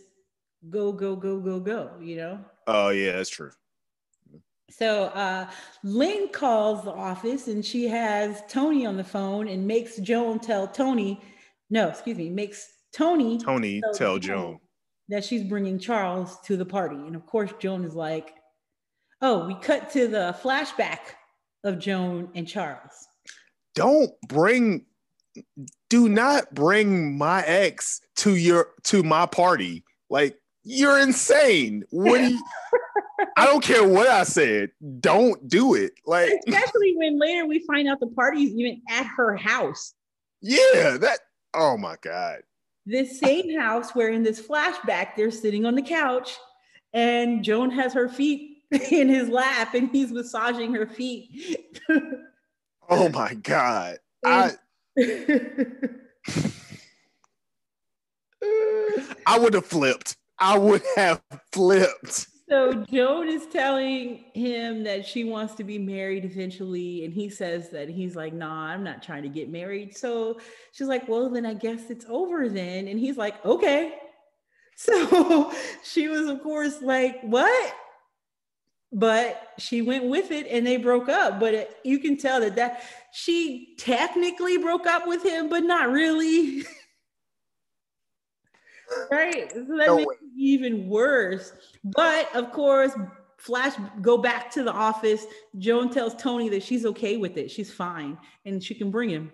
go 0.69 0.91
go 0.91 1.15
go 1.15 1.39
go 1.39 1.59
go. 1.59 1.91
You 2.01 2.17
know. 2.17 2.39
Oh 2.67 2.89
yeah, 2.89 3.13
that's 3.13 3.29
true. 3.29 3.51
So 4.69 5.05
uh, 5.05 5.49
Lynn 5.83 6.27
calls 6.29 6.83
the 6.83 6.91
office 6.91 7.47
and 7.47 7.65
she 7.65 7.87
has 7.87 8.43
Tony 8.49 8.85
on 8.85 8.97
the 8.97 9.03
phone 9.03 9.47
and 9.47 9.65
makes 9.65 9.95
Joan 9.97 10.39
tell 10.39 10.67
Tony 10.67 11.21
no, 11.69 11.89
excuse 11.89 12.17
me, 12.17 12.29
makes 12.29 12.67
Tony 12.93 13.37
Tony 13.37 13.81
tell, 13.81 13.93
tell 13.93 14.19
Joan 14.19 14.59
that 15.09 15.23
she's 15.23 15.43
bringing 15.43 15.79
Charles 15.79 16.39
to 16.41 16.57
the 16.57 16.65
party. 16.65 16.95
And 16.95 17.15
of 17.15 17.25
course, 17.25 17.51
Joan 17.59 17.83
is 17.83 17.95
like, 17.95 18.33
oh, 19.21 19.47
we 19.47 19.55
cut 19.55 19.89
to 19.91 20.07
the 20.07 20.35
flashback 20.41 20.99
of 21.67 21.79
Joan 21.79 22.29
and 22.33 22.47
Charles. 22.47 23.07
Don't 23.75 24.11
bring, 24.27 24.85
do 25.89 26.09
not 26.09 26.53
bring 26.53 27.17
my 27.17 27.43
ex 27.43 28.01
to 28.17 28.35
your 28.35 28.69
to 28.85 29.03
my 29.03 29.25
party. 29.27 29.83
Like 30.09 30.37
you're 30.63 30.99
insane. 30.99 31.83
What 31.91 32.17
do 32.19 32.31
you, 32.31 32.43
I 33.37 33.45
don't 33.45 33.63
care 33.63 33.87
what 33.87 34.07
I 34.07 34.23
said. 34.23 34.71
Don't 34.99 35.47
do 35.47 35.75
it. 35.75 35.93
Like 36.05 36.31
especially 36.47 36.95
when 36.97 37.19
later 37.19 37.45
we 37.45 37.59
find 37.67 37.87
out 37.87 37.99
the 37.99 38.07
party's 38.07 38.51
even 38.55 38.81
at 38.89 39.05
her 39.05 39.35
house. 39.35 39.93
Yeah, 40.41 40.97
that 41.01 41.19
Oh 41.53 41.77
my 41.77 41.95
God. 42.01 42.39
This 42.85 43.19
same 43.19 43.57
house 43.59 43.91
where 43.91 44.09
in 44.09 44.23
this 44.23 44.41
flashback, 44.41 45.15
they're 45.15 45.31
sitting 45.31 45.65
on 45.65 45.75
the 45.75 45.81
couch 45.81 46.37
and 46.93 47.43
Joan 47.43 47.69
has 47.71 47.93
her 47.93 48.07
feet 48.07 48.56
in 48.91 49.07
his 49.09 49.29
lap 49.29 49.73
and 49.73 49.89
he's 49.91 50.11
massaging 50.11 50.73
her 50.73 50.87
feet. 50.87 51.79
oh 52.89 53.09
my 53.09 53.33
God. 53.35 53.97
I 54.25 54.51
I 59.25 59.39
would 59.39 59.53
have 59.53 59.65
flipped. 59.65 60.17
I 60.39 60.57
would 60.57 60.83
have 60.95 61.21
flipped. 61.51 62.27
So 62.49 62.85
Joan 62.89 63.27
is 63.27 63.45
telling 63.47 64.25
him 64.33 64.83
that 64.85 65.05
she 65.05 65.25
wants 65.25 65.53
to 65.55 65.65
be 65.65 65.77
married 65.77 66.23
eventually, 66.23 67.03
and 67.03 67.13
he 67.13 67.29
says 67.29 67.69
that 67.71 67.89
he's 67.89 68.15
like, 68.15 68.33
"Nah, 68.33 68.67
I'm 68.67 68.83
not 68.83 69.03
trying 69.03 69.23
to 69.23 69.29
get 69.29 69.49
married." 69.49 69.97
So 69.97 70.39
she's 70.71 70.87
like, 70.87 71.09
"Well, 71.09 71.29
then 71.29 71.45
I 71.45 71.53
guess 71.55 71.89
it's 71.89 72.05
over 72.07 72.47
then." 72.47 72.87
And 72.87 72.97
he's 72.99 73.17
like, 73.17 73.45
"Okay." 73.45 73.95
So 74.75 75.51
she 75.83 76.07
was, 76.07 76.27
of 76.27 76.41
course, 76.41 76.81
like, 76.81 77.19
"What?" 77.21 77.73
But 78.93 79.53
she 79.57 79.81
went 79.81 80.05
with 80.05 80.31
it, 80.31 80.47
and 80.49 80.65
they 80.65 80.77
broke 80.77 81.09
up. 81.09 81.39
But 81.39 81.53
it, 81.53 81.77
you 81.83 81.99
can 81.99 82.17
tell 82.17 82.39
that 82.39 82.55
that 82.55 82.83
she 83.11 83.75
technically 83.77 84.57
broke 84.57 84.87
up 84.87 85.07
with 85.07 85.23
him, 85.23 85.49
but 85.49 85.63
not 85.63 85.89
really. 85.89 86.63
right? 89.11 89.51
So 89.51 89.77
that 89.77 89.87
no 89.87 89.97
makes 89.97 90.15
it 90.15 90.37
even 90.37 90.87
worse. 90.87 91.53
But 91.83 92.33
of 92.35 92.51
course, 92.51 92.93
Flash 93.37 93.73
go 94.01 94.17
back 94.17 94.51
to 94.51 94.63
the 94.63 94.71
office. 94.71 95.25
Joan 95.57 95.89
tells 95.89 96.15
Tony 96.15 96.49
that 96.49 96.63
she's 96.63 96.85
okay 96.85 97.17
with 97.17 97.37
it. 97.37 97.51
She's 97.51 97.71
fine 97.71 98.17
and 98.45 98.63
she 98.63 98.73
can 98.73 98.91
bring 98.91 99.09
him. 99.09 99.31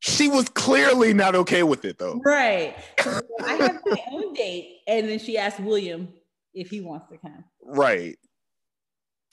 She 0.00 0.28
was 0.28 0.48
clearly 0.48 1.14
not 1.14 1.34
okay 1.34 1.62
with 1.62 1.84
it 1.84 1.98
though. 1.98 2.20
Right. 2.24 2.76
So 3.00 3.20
I 3.44 3.54
have 3.54 3.80
my 3.86 4.02
own 4.12 4.34
date. 4.34 4.80
And 4.86 5.08
then 5.08 5.18
she 5.18 5.36
asked 5.36 5.60
William 5.60 6.08
if 6.54 6.70
he 6.70 6.80
wants 6.80 7.08
to 7.10 7.18
come. 7.18 7.44
Right. 7.62 8.16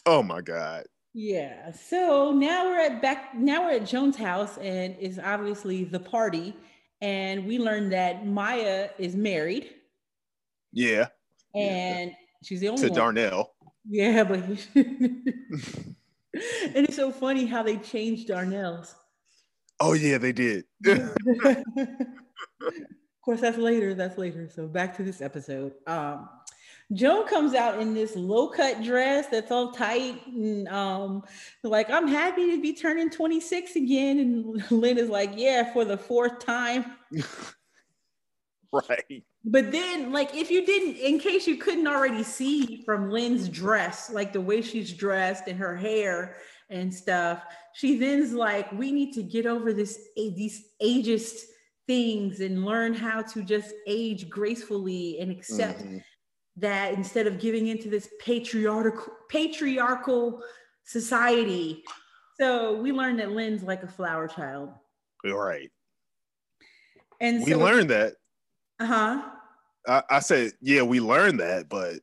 Oh 0.05 0.24
my 0.24 0.41
God. 0.41 0.83
Yeah. 1.13 1.72
So 1.72 2.31
now 2.31 2.65
we're 2.65 2.79
at 2.79 3.01
back 3.01 3.36
now 3.36 3.65
we're 3.65 3.75
at 3.77 3.86
Joan's 3.86 4.17
house 4.17 4.57
and 4.57 4.95
it's 5.00 5.19
obviously 5.19 5.83
the 5.83 6.00
party 6.00 6.55
and 7.01 7.45
we 7.45 7.60
learned 7.60 7.91
that 7.93 8.25
Maya 8.25 8.89
is 8.98 9.15
married. 9.15 9.69
Yeah. 10.72 11.07
And 11.53 12.10
yeah. 12.10 12.15
she's 12.43 12.62
the 12.62 12.69
only 12.69 12.81
to 12.81 12.89
one. 12.89 12.98
Darnell. 12.98 13.53
Yeah, 13.88 14.24
but 14.24 14.39
and 14.75 16.05
it's 16.33 16.95
so 16.95 17.12
funny 17.12 17.45
how 17.45 17.63
they 17.63 17.77
changed 17.77 18.29
Darnell's. 18.29 18.95
Oh 19.79 19.93
yeah, 19.93 20.17
they 20.17 20.31
did. 20.31 20.65
of 20.88 21.03
course, 23.24 23.41
that's 23.41 23.57
later. 23.57 23.93
That's 23.93 24.17
later. 24.17 24.50
So 24.50 24.67
back 24.67 24.95
to 24.98 25.03
this 25.03 25.22
episode. 25.22 25.74
Um, 25.86 26.29
Joan 26.93 27.27
comes 27.27 27.53
out 27.53 27.79
in 27.79 27.93
this 27.93 28.15
low 28.15 28.47
cut 28.47 28.83
dress 28.83 29.27
that's 29.27 29.51
all 29.51 29.71
tight 29.71 30.25
and 30.27 30.67
um 30.67 31.23
like 31.63 31.89
I'm 31.89 32.07
happy 32.07 32.51
to 32.51 32.62
be 32.62 32.73
turning 32.73 33.09
26 33.09 33.75
again. 33.75 34.19
And 34.19 34.63
Lynn 34.71 34.97
is 34.97 35.09
like, 35.09 35.31
yeah, 35.35 35.71
for 35.73 35.85
the 35.85 35.97
fourth 35.97 36.39
time. 36.39 36.85
right. 38.71 39.23
But 39.45 39.71
then, 39.71 40.13
like, 40.13 40.33
if 40.35 40.50
you 40.50 40.65
didn't, 40.65 40.95
in 40.95 41.19
case 41.19 41.47
you 41.47 41.57
couldn't 41.57 41.88
already 41.88 42.23
see 42.23 42.81
from 42.85 43.09
Lynn's 43.09 43.50
dress, 43.50 44.09
like 44.09 44.31
the 44.31 44.39
way 44.39 44.62
she's 44.62 44.93
dressed 44.93 45.47
and 45.47 45.59
her 45.59 45.75
hair 45.75 46.38
and 46.69 46.93
stuff, 46.93 47.43
she 47.73 47.97
then's 47.97 48.33
like, 48.33 48.71
we 48.71 48.91
need 48.91 49.13
to 49.13 49.23
get 49.23 49.45
over 49.45 49.73
this 49.73 50.00
these 50.15 50.69
ageist 50.81 51.41
things 51.88 52.39
and 52.39 52.63
learn 52.63 52.93
how 52.93 53.21
to 53.21 53.43
just 53.43 53.73
age 53.85 54.29
gracefully 54.29 55.19
and 55.19 55.29
accept 55.29 55.79
mm-hmm. 55.79 55.97
That 56.57 56.93
instead 56.93 57.27
of 57.27 57.39
giving 57.39 57.67
into 57.67 57.89
this 57.89 58.10
patriarchal 58.19 59.13
patriarchal 59.29 60.41
society. 60.83 61.83
So 62.39 62.79
we 62.81 62.91
learned 62.91 63.19
that 63.19 63.31
Lynn's 63.31 63.63
like 63.63 63.83
a 63.83 63.88
flower 63.88 64.27
child. 64.27 64.69
Right. 65.24 65.72
And 67.19 67.43
we 67.43 67.51
so, 67.51 67.60
learned 67.60 67.89
that. 67.89 68.13
Uh-huh. 68.79 69.22
I, 69.88 70.03
I 70.10 70.19
said, 70.19 70.51
yeah, 70.62 70.81
we 70.81 71.00
learned 71.00 71.39
that, 71.39 71.69
but 71.69 71.95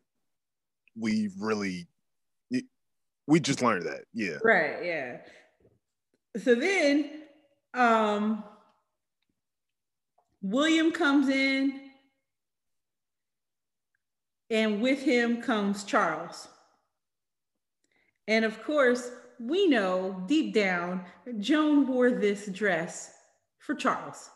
we 0.97 1.31
really 1.39 1.87
we 3.27 3.39
just 3.39 3.63
learned 3.63 3.87
that. 3.87 4.05
Yeah. 4.13 4.39
Right, 4.43 4.85
yeah. 4.85 5.19
So 6.37 6.55
then 6.55 7.23
um 7.75 8.43
William 10.43 10.91
comes 10.91 11.29
in, 11.29 11.90
and 14.51 14.81
with 14.81 15.03
him 15.03 15.41
comes 15.41 15.85
Charles. 15.85 16.49
And 18.27 18.45
of 18.45 18.63
course, 18.63 19.11
we 19.39 19.67
know 19.67 20.23
deep 20.27 20.53
down, 20.53 21.05
Joan 21.39 21.87
wore 21.87 22.11
this 22.11 22.47
dress 22.47 23.13
for 23.59 23.75
Charles. 23.75 24.31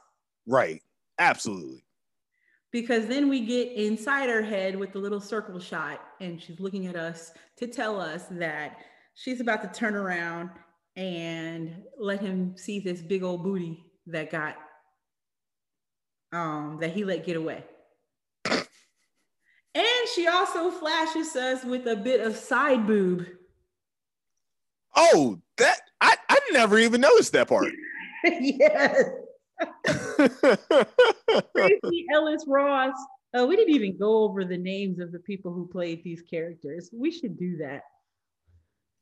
Right. 0.47 0.83
Absolutely. 1.19 1.85
Because 2.73 3.07
then 3.07 3.29
we 3.29 3.41
get 3.41 3.73
inside 3.73 4.29
her 4.29 4.43
head 4.43 4.75
with 4.77 4.93
the 4.93 4.99
little 4.99 5.21
circle 5.21 5.61
shot, 5.61 6.01
and 6.21 6.43
she's 6.43 6.59
looking 6.59 6.87
at 6.87 6.97
us 6.97 7.33
to 7.57 7.69
tell 7.69 8.01
us 8.01 8.25
that 8.33 8.79
she's 9.15 9.41
about 9.41 9.63
to 9.63 9.79
turn 9.79 9.95
around 9.95 10.51
and 10.97 11.83
let 11.99 12.21
him 12.21 12.57
see 12.57 12.81
this 12.81 13.01
big 13.01 13.23
old 13.23 13.45
booty 13.45 13.85
that 14.07 14.31
got 14.31 14.57
um, 16.33 16.79
that 16.81 16.93
he 16.93 17.05
let 17.05 17.25
get 17.25 17.37
away. 17.37 17.65
And 19.75 20.09
she 20.15 20.29
also 20.29 20.71
flashes 20.71 21.35
us 21.35 21.65
with 21.65 21.87
a 21.87 21.97
bit 21.97 22.21
of 22.21 22.37
side 22.37 22.87
boob. 22.87 23.27
Oh, 24.95 25.41
that 25.57 25.81
I, 26.01 26.15
I 26.29 26.39
never 26.53 26.79
even 26.79 27.01
noticed 27.01 27.33
that 27.33 27.49
part. 27.49 27.73
yes. 28.25 29.05
Tracee 31.57 32.07
Ellis 32.13 32.45
Ross. 32.47 32.95
Uh, 33.37 33.47
we 33.47 33.57
didn't 33.57 33.75
even 33.75 33.99
go 33.99 34.19
over 34.19 34.45
the 34.45 34.57
names 34.57 35.01
of 35.01 35.11
the 35.11 35.19
people 35.19 35.53
who 35.53 35.67
played 35.67 36.05
these 36.05 36.23
characters. 36.23 36.91
We 36.93 37.11
should 37.11 37.37
do 37.37 37.57
that. 37.57 37.83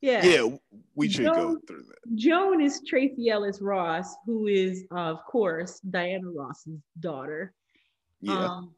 Yeah. 0.01 0.25
Yeah, 0.25 0.57
we 0.95 1.07
should 1.07 1.25
Joan, 1.25 1.35
go 1.35 1.59
through 1.67 1.83
that. 1.83 2.15
Joan 2.15 2.61
is 2.61 2.81
Tracee 2.85 3.29
Ellis 3.29 3.61
Ross, 3.61 4.15
who 4.25 4.47
is, 4.47 4.85
of 4.91 5.23
course, 5.25 5.79
Diana 5.79 6.29
Ross's 6.35 6.81
daughter. 6.99 7.53
Yeah. 8.21 8.45
Um, 8.45 8.73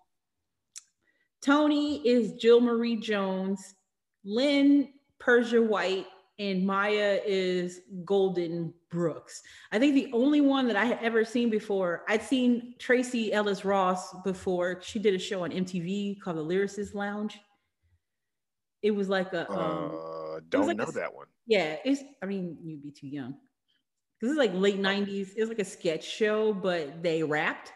Toni 1.45 1.97
is 2.07 2.33
Jill 2.33 2.59
Marie 2.59 2.95
Jones. 2.95 3.75
Lynn 4.23 4.89
Persia 5.19 5.61
White 5.61 6.07
and 6.39 6.65
Maya 6.65 7.19
is 7.23 7.81
Golden 8.03 8.73
Brooks. 8.89 9.43
I 9.71 9.77
think 9.77 9.93
the 9.93 10.09
only 10.11 10.41
one 10.41 10.67
that 10.67 10.75
I 10.75 10.85
had 10.85 10.97
ever 11.03 11.23
seen 11.23 11.51
before, 11.51 12.03
I'd 12.09 12.23
seen 12.23 12.73
Tracee 12.79 13.31
Ellis 13.31 13.63
Ross 13.63 14.11
before. 14.23 14.81
She 14.81 14.97
did 14.97 15.13
a 15.13 15.19
show 15.19 15.43
on 15.43 15.51
MTV 15.51 16.19
called 16.19 16.37
The 16.37 16.43
Lyricist 16.43 16.95
Lounge. 16.95 17.37
It 18.81 18.91
was 18.91 19.07
like 19.07 19.31
a 19.33 19.49
um, 19.51 19.91
uh, 19.93 20.39
don't 20.49 20.65
like 20.65 20.77
know 20.77 20.85
a, 20.85 20.91
that 20.93 21.13
one. 21.13 21.27
Yeah, 21.45 21.75
it's. 21.85 22.01
I 22.23 22.25
mean, 22.25 22.57
you'd 22.63 22.81
be 22.81 22.91
too 22.91 23.07
young. 23.07 23.35
This 24.19 24.31
is 24.31 24.37
like 24.37 24.51
late 24.53 24.79
'90s. 24.79 25.29
It 25.35 25.41
was 25.41 25.49
like 25.49 25.59
a 25.59 25.65
sketch 25.65 26.03
show, 26.03 26.53
but 26.53 27.03
they 27.03 27.23
rapped. 27.23 27.71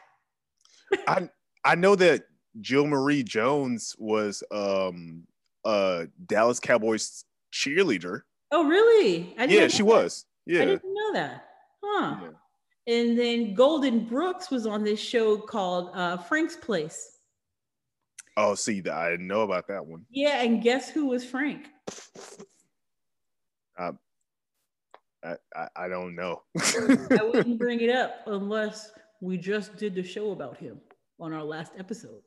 I 1.08 1.30
I 1.64 1.76
know 1.76 1.96
that 1.96 2.24
Jill 2.62 2.88
Marie 2.88 3.24
Jones 3.24 3.96
was 3.98 4.44
um 4.52 5.24
a 5.66 6.08
Dallas 6.26 6.60
Cowboys 6.60 7.24
cheerleader. 7.54 8.22
Oh, 8.52 8.68
really? 8.68 9.36
yeah, 9.38 9.68
she 9.68 9.80
that. 9.80 9.86
was. 9.86 10.26
Yeah, 10.46 10.62
I 10.62 10.66
didn't 10.66 10.94
know 10.94 11.14
that. 11.14 11.46
Huh. 11.84 12.18
Yeah. 12.24 12.30
And 12.94 13.20
then 13.20 13.54
Golden 13.54 14.06
Brooks 14.06 14.50
was 14.50 14.66
on 14.66 14.84
this 14.84 15.00
show 15.00 15.38
called 15.38 15.92
uh, 15.94 16.18
Frank's 16.18 16.56
Place. 16.56 17.20
Oh, 18.36 18.56
see, 18.56 18.82
I 18.90 19.12
didn't 19.12 19.28
know 19.28 19.42
about 19.42 19.68
that 19.68 19.86
one. 19.86 20.06
Yeah, 20.10 20.42
and 20.42 20.64
guess 20.64 20.90
who 20.90 21.08
was 21.08 21.24
Frank? 21.24 21.68
Uh, 23.78 23.92
I, 25.24 25.36
I, 25.56 25.68
I 25.76 25.88
don't 25.88 26.16
know. 26.16 26.42
I 26.58 27.20
wouldn't 27.22 27.60
bring 27.60 27.82
it 27.82 27.90
up 27.90 28.22
unless 28.28 28.92
we 29.22 29.38
just 29.38 29.78
did 29.78 29.94
the 29.94 30.04
show 30.04 30.32
about 30.32 30.58
him 30.58 30.80
on 31.20 31.34
our 31.34 31.44
last 31.44 31.74
episode. 31.78 32.22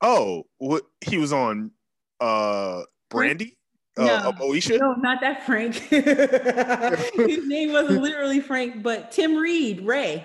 Oh, 0.00 0.44
what 0.58 0.84
he 1.00 1.18
was 1.18 1.32
on 1.32 1.72
uh 2.20 2.82
Brandy? 3.10 3.56
Uh, 3.96 4.04
no, 4.04 4.14
uh, 4.14 4.32
Moesha? 4.32 4.78
No, 4.78 4.92
not 4.94 5.20
that 5.22 5.44
Frank. 5.44 5.74
His 5.74 7.46
name 7.48 7.72
wasn't 7.72 8.02
literally 8.02 8.40
Frank, 8.40 8.82
but 8.82 9.10
Tim 9.10 9.34
Reid, 9.34 9.84
Ray. 9.84 10.24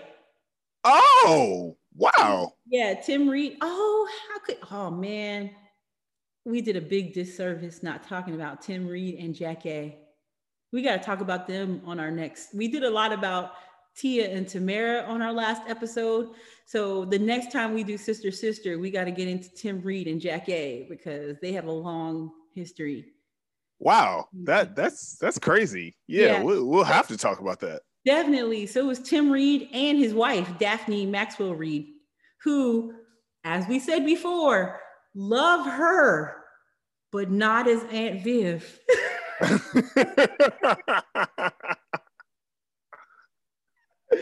Oh, 0.83 1.75
Wow. 1.95 2.53
Yeah, 2.67 2.95
Tim 2.95 3.29
Reid. 3.29 3.57
Oh, 3.61 4.07
how 4.29 4.39
could 4.39 4.57
oh 4.71 4.91
man. 4.91 5.51
We 6.45 6.59
did 6.61 6.75
a 6.75 6.81
big 6.81 7.13
disservice 7.13 7.83
not 7.83 8.03
talking 8.03 8.35
about 8.35 8.61
Tim 8.61 8.85
Reid 8.85 9.17
and 9.17 9.33
Jackée. 9.33 9.95
We 10.73 10.81
got 10.81 10.97
to 10.97 11.03
talk 11.03 11.21
about 11.21 11.47
them 11.47 11.81
on 11.85 11.99
our 12.01 12.11
next. 12.11 12.53
We 12.53 12.67
did 12.67 12.83
a 12.83 12.89
lot 12.89 13.13
about 13.13 13.53
Tia 13.95 14.29
and 14.29 14.45
Tamera 14.45 15.07
on 15.07 15.21
our 15.21 15.33
last 15.33 15.61
episode. 15.67 16.31
So 16.65 17.05
the 17.05 17.19
next 17.19 17.51
time 17.51 17.73
we 17.73 17.83
do 17.83 17.97
Sister 17.97 18.31
Sister, 18.31 18.79
we 18.79 18.89
got 18.89 19.03
to 19.05 19.11
get 19.11 19.27
into 19.27 19.53
Tim 19.53 19.81
Reid 19.81 20.07
and 20.07 20.19
Jackée 20.19 20.89
because 20.89 21.37
they 21.41 21.51
have 21.53 21.65
a 21.65 21.71
long 21.71 22.31
history. 22.53 23.05
Wow, 23.79 24.27
mm-hmm. 24.33 24.45
that 24.45 24.75
that's 24.75 25.17
that's 25.17 25.37
crazy. 25.37 25.95
Yeah, 26.07 26.25
yeah. 26.25 26.43
We'll, 26.43 26.65
we'll 26.65 26.83
have 26.83 27.07
to 27.09 27.17
talk 27.17 27.39
about 27.39 27.59
that. 27.61 27.81
Definitely. 28.05 28.67
So 28.67 28.81
it 28.81 28.87
was 28.87 28.99
Tim 28.99 29.31
Reed 29.31 29.69
and 29.73 29.97
his 29.97 30.13
wife, 30.13 30.57
Daphne 30.57 31.05
Maxwell 31.05 31.53
Reid, 31.53 31.87
who, 32.43 32.93
as 33.43 33.67
we 33.67 33.79
said 33.79 34.05
before, 34.05 34.79
love 35.15 35.65
her, 35.65 36.35
but 37.11 37.31
not 37.31 37.67
as 37.67 37.83
Aunt 37.91 38.23
Viv. 38.23 38.79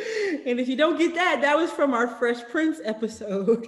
and 0.46 0.60
if 0.60 0.68
you 0.68 0.76
don't 0.76 0.98
get 0.98 1.16
that, 1.16 1.42
that 1.42 1.58
was 1.58 1.72
from 1.72 1.94
our 1.94 2.08
Fresh 2.08 2.44
Prince 2.50 2.80
episode. 2.84 3.68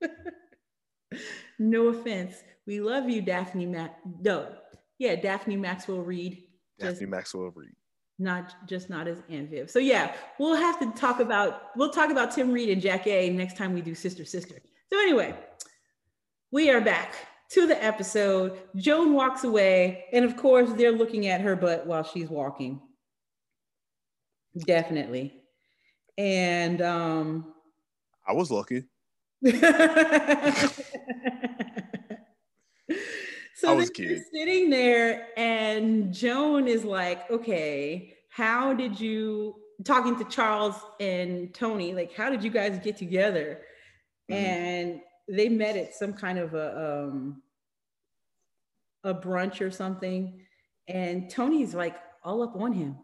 no 1.58 1.88
offense. 1.88 2.42
We 2.66 2.80
love 2.80 3.08
you, 3.08 3.22
Daphne. 3.22 3.66
Ma- 3.66 3.88
no, 4.20 4.54
yeah, 4.98 5.16
Daphne 5.16 5.56
Maxwell 5.56 6.00
Reid. 6.00 6.44
Daphne 6.78 7.06
Maxwell 7.06 7.50
Reid. 7.54 7.72
not 8.18 8.54
just 8.68 8.90
not 8.90 9.08
as 9.08 9.22
Aunt 9.28 9.50
Viv. 9.50 9.70
So 9.70 9.78
yeah, 9.78 10.14
we'll 10.38 10.56
have 10.56 10.78
to 10.80 10.90
talk 10.92 11.20
about 11.20 11.76
we'll 11.76 11.90
talk 11.90 12.10
about 12.10 12.32
Tim 12.32 12.52
Reid 12.52 12.70
and 12.70 12.82
Jackée 12.82 13.32
next 13.32 13.56
time 13.56 13.72
we 13.72 13.82
do 13.82 13.94
Sister 13.94 14.24
Sister. 14.24 14.56
So 14.92 14.98
anyway, 15.00 15.34
we 16.50 16.70
are 16.70 16.80
back 16.80 17.14
to 17.50 17.66
the 17.66 17.82
episode. 17.82 18.58
Joan 18.76 19.14
walks 19.14 19.44
away, 19.44 20.04
and 20.12 20.24
of 20.24 20.36
course 20.36 20.70
they're 20.72 20.92
looking 20.92 21.26
at 21.26 21.40
her 21.40 21.56
butt 21.56 21.86
while 21.86 22.04
she's 22.04 22.28
walking. 22.28 22.80
Definitely. 24.66 25.41
And 26.18 26.82
um 26.82 27.54
I 28.26 28.32
was 28.32 28.50
lucky. 28.50 28.84
So 33.62 33.78
I 33.78 33.84
sitting 33.84 34.70
there, 34.70 35.28
and 35.36 36.12
Joan 36.12 36.66
is 36.66 36.84
like, 36.84 37.30
"Okay, 37.30 38.16
how 38.28 38.74
did 38.74 38.98
you?" 38.98 39.54
Talking 39.84 40.16
to 40.18 40.24
Charles 40.24 40.74
and 40.98 41.54
Tony, 41.54 41.94
like, 41.94 42.12
how 42.12 42.28
did 42.28 42.42
you 42.42 42.50
guys 42.50 42.78
get 42.82 42.96
together? 42.96 43.60
Mm-hmm. 44.30 44.44
And 44.44 45.00
they 45.28 45.48
met 45.48 45.76
at 45.76 45.94
some 45.94 46.12
kind 46.12 46.40
of 46.40 46.54
a 46.54 47.08
um, 47.08 47.42
a 49.04 49.14
brunch 49.14 49.60
or 49.60 49.70
something, 49.70 50.40
and 50.88 51.30
Tony's 51.30 51.72
like 51.72 51.96
all 52.24 52.42
up 52.42 52.56
on 52.56 52.72
him. 52.72 52.96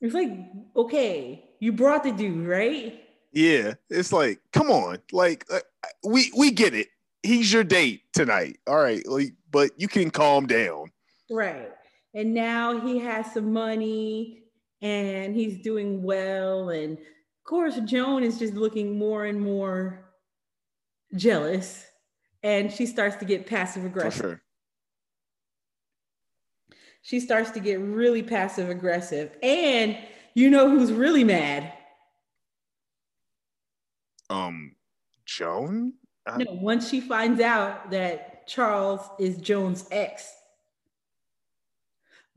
It's 0.00 0.14
like, 0.14 0.30
okay, 0.76 1.44
you 1.58 1.72
brought 1.72 2.04
the 2.04 2.12
dude, 2.12 2.46
right? 2.46 3.02
Yeah, 3.32 3.74
it's 3.88 4.12
like, 4.12 4.40
come 4.52 4.70
on, 4.70 4.98
like 5.12 5.44
uh, 5.52 5.60
we 6.04 6.32
we 6.36 6.50
get 6.50 6.74
it. 6.74 6.88
He's 7.22 7.52
your 7.52 7.64
date 7.64 8.02
tonight. 8.12 8.58
All 8.66 8.78
right, 8.78 9.06
like, 9.06 9.34
but 9.50 9.70
you 9.76 9.88
can 9.88 10.10
calm 10.10 10.46
down. 10.46 10.90
Right. 11.30 11.70
And 12.14 12.34
now 12.34 12.80
he 12.80 12.98
has 12.98 13.32
some 13.32 13.52
money 13.52 14.42
and 14.82 15.34
he's 15.34 15.62
doing 15.62 16.02
well. 16.02 16.70
And 16.70 16.98
of 16.98 17.44
course, 17.44 17.78
Joan 17.84 18.24
is 18.24 18.38
just 18.38 18.54
looking 18.54 18.98
more 18.98 19.26
and 19.26 19.40
more 19.40 20.10
jealous. 21.14 21.84
And 22.42 22.72
she 22.72 22.86
starts 22.86 23.16
to 23.16 23.24
get 23.24 23.46
passive 23.46 23.84
aggressive. 23.84 24.40
She 27.02 27.20
starts 27.20 27.50
to 27.52 27.60
get 27.60 27.80
really 27.80 28.22
passive 28.22 28.68
aggressive. 28.68 29.36
And 29.42 29.96
you 30.34 30.50
know 30.50 30.68
who's 30.70 30.92
really 30.92 31.24
mad? 31.24 31.72
Um, 34.28 34.76
Joan? 35.24 35.94
I- 36.26 36.38
no, 36.38 36.52
once 36.52 36.88
she 36.88 37.00
finds 37.00 37.40
out 37.40 37.90
that 37.90 38.46
Charles 38.46 39.00
is 39.18 39.38
Joan's 39.38 39.86
ex, 39.90 40.32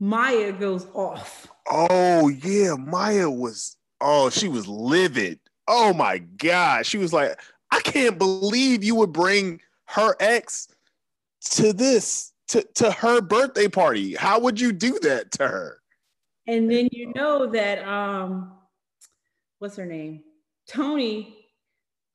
Maya 0.00 0.52
goes 0.52 0.86
off. 0.92 1.46
Oh 1.70 2.28
yeah, 2.28 2.74
Maya 2.74 3.30
was 3.30 3.76
oh, 4.00 4.28
she 4.30 4.48
was 4.48 4.66
livid. 4.66 5.38
Oh 5.66 5.94
my 5.94 6.18
god. 6.18 6.84
She 6.84 6.98
was 6.98 7.12
like, 7.12 7.40
I 7.70 7.80
can't 7.80 8.18
believe 8.18 8.84
you 8.84 8.94
would 8.96 9.12
bring 9.12 9.60
her 9.86 10.14
ex 10.20 10.68
to 11.52 11.72
this 11.72 12.33
to, 12.48 12.62
to 12.74 12.90
her 12.90 13.20
birthday 13.20 13.68
party. 13.68 14.14
How 14.14 14.38
would 14.40 14.60
you 14.60 14.72
do 14.72 14.98
that 15.00 15.30
to 15.32 15.48
her? 15.48 15.78
And 16.46 16.70
then 16.70 16.88
you 16.92 17.12
know 17.14 17.46
that 17.46 17.86
um 17.86 18.52
what's 19.58 19.76
her 19.76 19.86
name? 19.86 20.22
Tony 20.68 21.36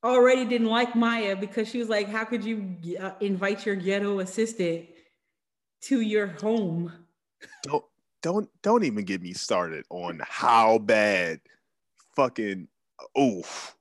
already 0.03 0.45
didn't 0.45 0.67
like 0.67 0.95
Maya 0.95 1.35
because 1.35 1.67
she 1.67 1.79
was 1.79 1.89
like, 1.89 2.07
How 2.07 2.25
could 2.25 2.43
you 2.43 2.77
uh, 2.99 3.11
invite 3.21 3.65
your 3.65 3.75
ghetto 3.75 4.19
assistant 4.19 4.85
to 5.83 6.01
your 6.01 6.27
home? 6.27 6.93
Don't 7.63 7.85
don't 8.21 8.49
don't 8.61 8.83
even 8.83 9.05
get 9.05 9.21
me 9.21 9.33
started 9.33 9.85
on 9.89 10.21
how 10.23 10.77
bad 10.77 11.39
fucking 12.15 12.67
oof 13.17 13.75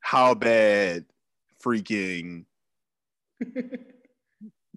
how 0.00 0.34
bad 0.34 1.04
freaking 1.64 2.44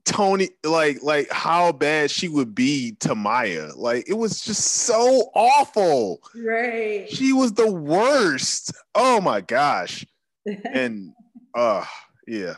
Tony 0.05 0.49
like 0.63 1.01
like 1.01 1.31
how 1.31 1.71
bad 1.71 2.11
she 2.11 2.27
would 2.27 2.53
be 2.55 2.95
to 3.01 3.15
Maya. 3.15 3.69
Like 3.75 4.07
it 4.07 4.13
was 4.13 4.41
just 4.41 4.63
so 4.63 5.31
awful. 5.33 6.21
Right. 6.35 7.09
She 7.09 7.33
was 7.33 7.53
the 7.53 7.71
worst. 7.71 8.71
Oh 8.93 9.19
my 9.19 9.41
gosh. 9.41 10.05
and 10.45 11.11
uh 11.55 11.83
yeah. 12.27 12.55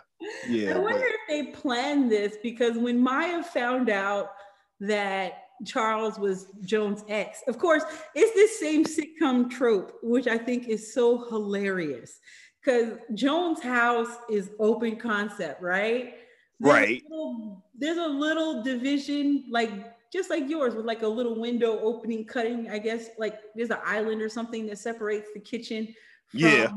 Yeah. 0.48 0.76
I 0.76 0.80
wonder 0.80 1.00
but... 1.00 1.08
if 1.08 1.20
they 1.30 1.52
planned 1.52 2.12
this 2.12 2.38
because 2.44 2.78
when 2.78 3.00
Maya 3.00 3.44
found 3.44 3.90
out 3.90 4.32
that 4.80 5.44
Charles 5.66 6.20
was 6.20 6.48
Joan's 6.66 7.04
ex. 7.08 7.42
Of 7.48 7.58
course, 7.58 7.84
it's 8.14 8.34
this 8.34 8.60
same 8.60 8.86
sitcom 8.86 9.50
trope, 9.50 9.94
which 10.04 10.28
I 10.28 10.38
think 10.38 10.68
is 10.68 10.94
so 10.94 11.28
hilarious 11.30 12.20
because 12.64 12.98
Joan's 13.14 13.62
house 13.62 14.18
is 14.30 14.52
open 14.60 14.98
concept, 14.98 15.62
right? 15.62 16.16
There's 16.60 16.74
right. 16.74 17.04
A 17.06 17.10
little, 17.10 17.66
there's 17.76 17.98
a 17.98 18.08
little 18.08 18.64
division, 18.64 19.46
like 19.50 19.72
just 20.12 20.30
like 20.30 20.50
yours, 20.50 20.76
with 20.76 20.86
like 20.86 21.04
a 21.04 21.08
little 21.08 21.40
window 21.40 21.80
opening, 21.80 22.26
cutting. 22.26 22.70
I 22.70 22.80
guess 22.80 23.10
like 23.18 23.40
there's 23.56 23.70
an 23.70 23.78
island 23.86 24.22
or 24.22 24.30
something 24.30 24.66
that 24.68 24.80
separates 24.80 25.30
the 25.34 25.40
kitchen 25.40 25.94
from 26.30 26.40
yeah. 26.40 26.72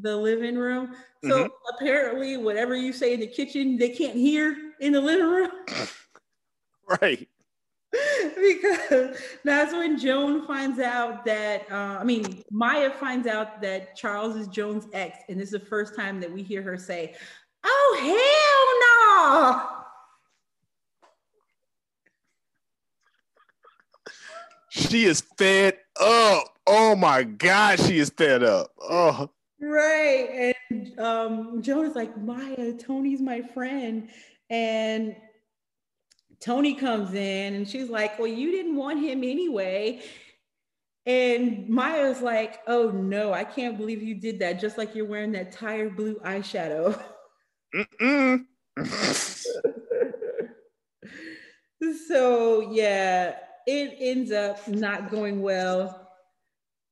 the 0.00 0.16
living 0.16 0.56
room. 0.56 0.94
So 1.24 1.44
mm-hmm. 1.44 1.76
apparently, 1.76 2.36
whatever 2.36 2.76
you 2.76 2.92
say 2.92 3.14
in 3.14 3.20
the 3.20 3.26
kitchen, 3.26 3.78
they 3.78 3.90
can't 3.90 4.16
hear 4.16 4.56
in 4.80 4.92
the 4.92 5.00
living 5.00 5.28
room. 5.28 5.50
right. 7.00 7.28
because 8.36 9.18
that's 9.44 9.72
when 9.72 9.98
Joan 9.98 10.46
finds 10.46 10.78
out 10.78 11.26
that 11.26 11.70
uh, 11.70 11.98
I 12.00 12.04
mean 12.04 12.42
Maya 12.50 12.90
finds 12.90 13.26
out 13.26 13.60
that 13.60 13.94
Charles 13.96 14.34
is 14.34 14.48
Joan's 14.48 14.88
ex, 14.94 15.18
and 15.28 15.38
this 15.38 15.52
is 15.52 15.60
the 15.60 15.66
first 15.66 15.94
time 15.94 16.18
that 16.20 16.32
we 16.32 16.42
hear 16.42 16.62
her 16.62 16.78
say, 16.78 17.14
"Oh 17.64 17.96
hell 18.00 19.68
no!" 19.68 19.72
She 24.70 25.04
is 25.04 25.20
fed 25.36 25.76
up. 26.00 26.44
Oh 26.66 26.96
my 26.96 27.24
God, 27.24 27.78
she 27.78 27.98
is 27.98 28.08
fed 28.10 28.42
up. 28.42 28.72
Oh. 28.80 29.28
Right. 29.60 30.54
And 30.70 30.98
um, 30.98 31.62
Joan 31.62 31.84
is 31.84 31.94
like, 31.94 32.16
Maya, 32.16 32.72
Tony's 32.72 33.20
my 33.20 33.42
friend. 33.42 34.08
And 34.48 35.14
Tony 36.40 36.74
comes 36.74 37.12
in 37.14 37.54
and 37.54 37.68
she's 37.68 37.90
like, 37.90 38.18
Well, 38.18 38.28
you 38.28 38.50
didn't 38.50 38.76
want 38.76 39.00
him 39.00 39.18
anyway. 39.18 40.00
And 41.04 41.68
Maya's 41.68 42.22
like, 42.22 42.60
Oh 42.66 42.90
no, 42.90 43.32
I 43.32 43.44
can't 43.44 43.76
believe 43.76 44.02
you 44.02 44.14
did 44.14 44.38
that. 44.38 44.60
Just 44.60 44.78
like 44.78 44.94
you're 44.94 45.06
wearing 45.06 45.32
that 45.32 45.52
tired 45.52 45.96
blue 45.96 46.16
eyeshadow. 46.24 47.00
so, 52.08 52.72
yeah, 52.72 53.36
it 53.66 53.96
ends 54.00 54.32
up 54.32 54.66
not 54.68 55.10
going 55.10 55.42
well. 55.42 56.10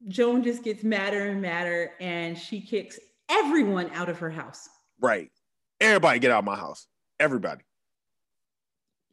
Joan 0.08 0.42
just 0.42 0.62
gets 0.62 0.82
madder 0.82 1.26
and 1.26 1.42
madder 1.42 1.92
and 2.00 2.38
she 2.38 2.60
kicks 2.60 2.98
everyone 3.28 3.90
out 3.90 4.08
of 4.08 4.18
her 4.18 4.30
house. 4.30 4.68
Right. 4.98 5.30
Everybody 5.80 6.18
get 6.18 6.30
out 6.30 6.40
of 6.40 6.44
my 6.44 6.56
house. 6.56 6.86
Everybody. 7.18 7.62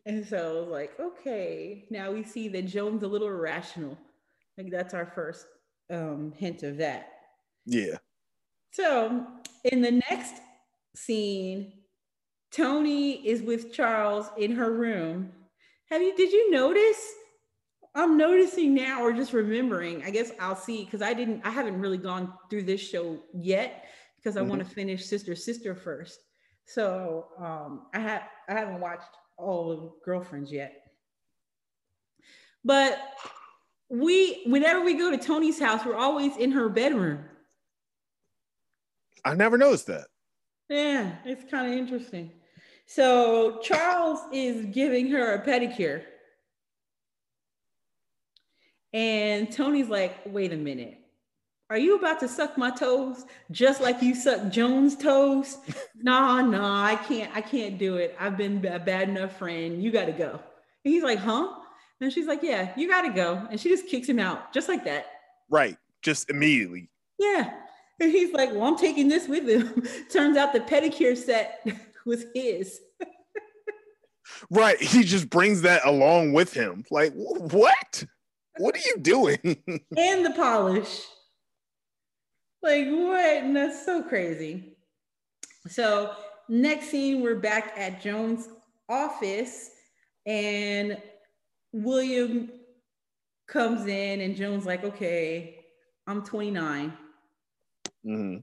And 0.06 0.26
so 0.26 0.38
I 0.38 0.62
was 0.62 0.70
like, 0.70 0.98
okay, 1.00 1.86
now 1.90 2.14
we 2.14 2.24
see 2.24 2.48
that 2.50 2.68
Joan's 2.68 3.04
a 3.04 3.08
little 3.08 3.28
irrational. 3.28 3.98
Like 4.58 4.72
that's 4.72 4.94
our 4.94 5.06
first 5.06 5.46
um, 5.90 6.34
hint 6.38 6.64
of 6.64 6.78
that. 6.78 7.10
Yeah. 7.66 7.98
So 8.72 9.28
in 9.66 9.82
the 9.82 10.02
next 10.10 10.36
scene, 10.98 11.74
Tony 12.52 13.28
is 13.28 13.42
with 13.42 13.74
Charles 13.74 14.28
in 14.38 14.52
her 14.52 14.72
room. 14.72 15.32
Have 15.90 16.02
you 16.02 16.16
did 16.16 16.32
you 16.32 16.52
notice? 16.52 17.02
I'm 17.96 18.18
noticing 18.18 18.74
now 18.74 19.02
or 19.02 19.12
just 19.12 19.34
remembering. 19.34 20.04
I 20.04 20.12
guess 20.12 20.32
I'll 20.40 20.56
see 20.56 20.86
because 20.86 21.02
I 21.02 21.14
didn't 21.14 21.42
I 21.46 21.50
haven't 21.50 21.80
really 21.80 21.98
gone 21.98 22.34
through 22.50 22.64
this 22.64 22.82
show 22.82 23.20
yet 23.34 23.86
because 24.18 24.38
I 24.38 24.42
mm-hmm. 24.42 24.50
want 24.50 24.68
to 24.68 24.76
finish 24.76 25.06
Sister 25.06 25.36
Sister 25.36 25.76
first. 25.76 26.20
So 26.66 27.28
um 27.40 27.88
I 27.94 28.00
have 28.00 28.24
I 28.50 28.54
haven't 28.54 28.80
watched 28.80 29.16
all 29.38 29.72
of 29.72 29.92
girlfriends 30.04 30.52
yet. 30.52 30.74
But 32.64 33.00
we, 33.90 34.44
whenever 34.46 34.84
we 34.84 34.96
go 34.96 35.12
to 35.12 35.18
Tony's 35.18 35.60
house, 35.60 35.86
we're 35.86 35.96
always 35.96 36.36
in 36.38 36.52
her 36.52 36.68
bedroom. 36.70 37.24
I 39.24 39.34
never 39.36 39.58
noticed 39.58 39.88
that. 39.88 40.08
Yeah, 40.70 41.16
it's 41.26 41.50
kind 41.50 41.72
of 41.72 41.78
interesting. 41.78 42.32
So 42.86 43.60
Charles 43.62 44.20
is 44.32 44.66
giving 44.68 45.10
her 45.12 45.34
a 45.34 45.46
pedicure. 45.46 46.04
And 48.94 49.52
Tony's 49.52 49.90
like, 49.90 50.18
wait 50.26 50.54
a 50.54 50.58
minute. 50.58 50.98
Are 51.70 51.78
you 51.78 51.98
about 51.98 52.22
to 52.22 52.30
suck 52.30 52.58
my 52.58 52.72
toes 52.72 53.26
just 53.52 53.82
like 53.82 54.02
you 54.02 54.16
suck 54.16 54.50
Joan's 54.50 54.96
toes? 54.96 55.58
nah, 55.96 56.42
nah, 56.42 56.86
I 56.86 56.96
can't, 56.96 57.30
I 57.36 57.42
can't 57.42 57.78
do 57.78 57.98
it. 57.98 58.16
I've 58.18 58.38
been 58.38 58.66
a 58.66 58.80
bad 58.80 59.10
enough 59.10 59.38
friend. 59.38 59.84
You 59.84 59.92
gotta 59.92 60.14
go. 60.14 60.40
And 60.86 60.94
he's 60.94 61.04
like, 61.04 61.20
huh? 61.20 61.56
And 62.00 62.14
she's 62.14 62.28
like, 62.28 62.42
yeah, 62.42 62.72
you 62.78 62.88
gotta 62.88 63.10
go. 63.10 63.46
And 63.52 63.60
she 63.60 63.68
just 63.68 63.88
kicks 63.88 64.08
him 64.08 64.20
out 64.20 64.54
just 64.54 64.70
like 64.70 64.86
that. 64.86 65.08
Right. 65.50 65.78
Just 66.02 66.30
immediately. 66.30 66.90
Yeah. 67.20 67.54
And 68.00 68.12
he's 68.12 68.32
like, 68.32 68.52
well, 68.52 68.64
I'm 68.66 68.78
taking 68.78 69.08
this 69.08 69.28
with 69.28 69.50
him. 69.50 69.84
Turns 70.12 70.38
out 70.38 70.54
the 70.54 70.60
pedicure 70.60 71.18
set 71.18 71.66
was 72.06 72.26
his. 72.36 72.80
right. 74.52 74.80
He 74.80 75.02
just 75.04 75.32
brings 75.32 75.64
that 75.64 75.84
along 75.84 76.34
with 76.34 76.54
him. 76.54 76.84
Like, 76.92 77.14
what? 77.16 78.04
What 78.58 78.76
are 78.76 78.82
you 78.86 78.98
doing? 79.02 79.40
and 79.98 80.26
the 80.26 80.34
polish. 80.36 81.06
Like 82.62 82.88
what? 82.88 83.44
And 83.44 83.56
that's 83.56 83.84
so 83.86 84.04
crazy. 84.04 84.78
So 85.68 86.14
next 86.50 86.90
scene, 86.90 87.22
we're 87.22 87.36
back 87.40 87.74
at 87.78 88.02
Joan's 88.02 88.48
office, 88.90 89.70
and 90.26 90.98
William 91.72 92.50
comes 93.48 93.86
in, 93.88 94.22
and 94.22 94.36
Joan's 94.36 94.66
like, 94.66 94.84
"Okay, 94.84 95.66
I'm 96.08 96.24
29. 96.24 96.94
Mm-hmm. 98.06 98.38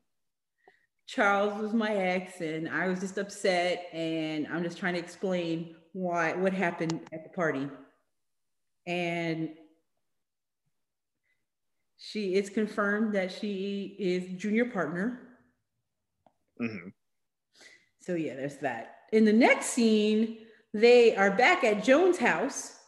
Charles 1.07 1.61
was 1.61 1.73
my 1.75 1.95
ex, 1.95 2.41
and 2.41 2.69
I 2.69 2.89
was 2.89 3.01
just 3.01 3.19
upset, 3.19 3.87
and 3.93 4.47
I'm 4.49 4.63
just 4.63 4.79
trying 4.79 4.95
to 4.95 5.01
explain 5.01 5.77
why 5.93 6.33
what 6.33 6.53
happened 6.53 7.01
at 7.13 7.25
the 7.25 7.31
party." 7.31 7.69
And 8.87 9.51
she 11.99 12.35
it's 12.35 12.51
confirmed 12.51 13.15
that 13.15 13.33
she 13.33 13.97
is 13.99 14.41
junior 14.41 14.67
partner. 14.67 15.21
hmm 16.59 16.89
So 18.01 18.15
yeah, 18.15 18.35
there's 18.35 18.59
that. 18.59 18.97
In 19.13 19.25
the 19.25 19.33
next 19.33 19.67
scene, 19.67 20.39
they 20.73 21.15
are 21.17 21.31
back 21.31 21.65
at 21.65 21.85
Joan's 21.85 22.19
house, 22.19 22.79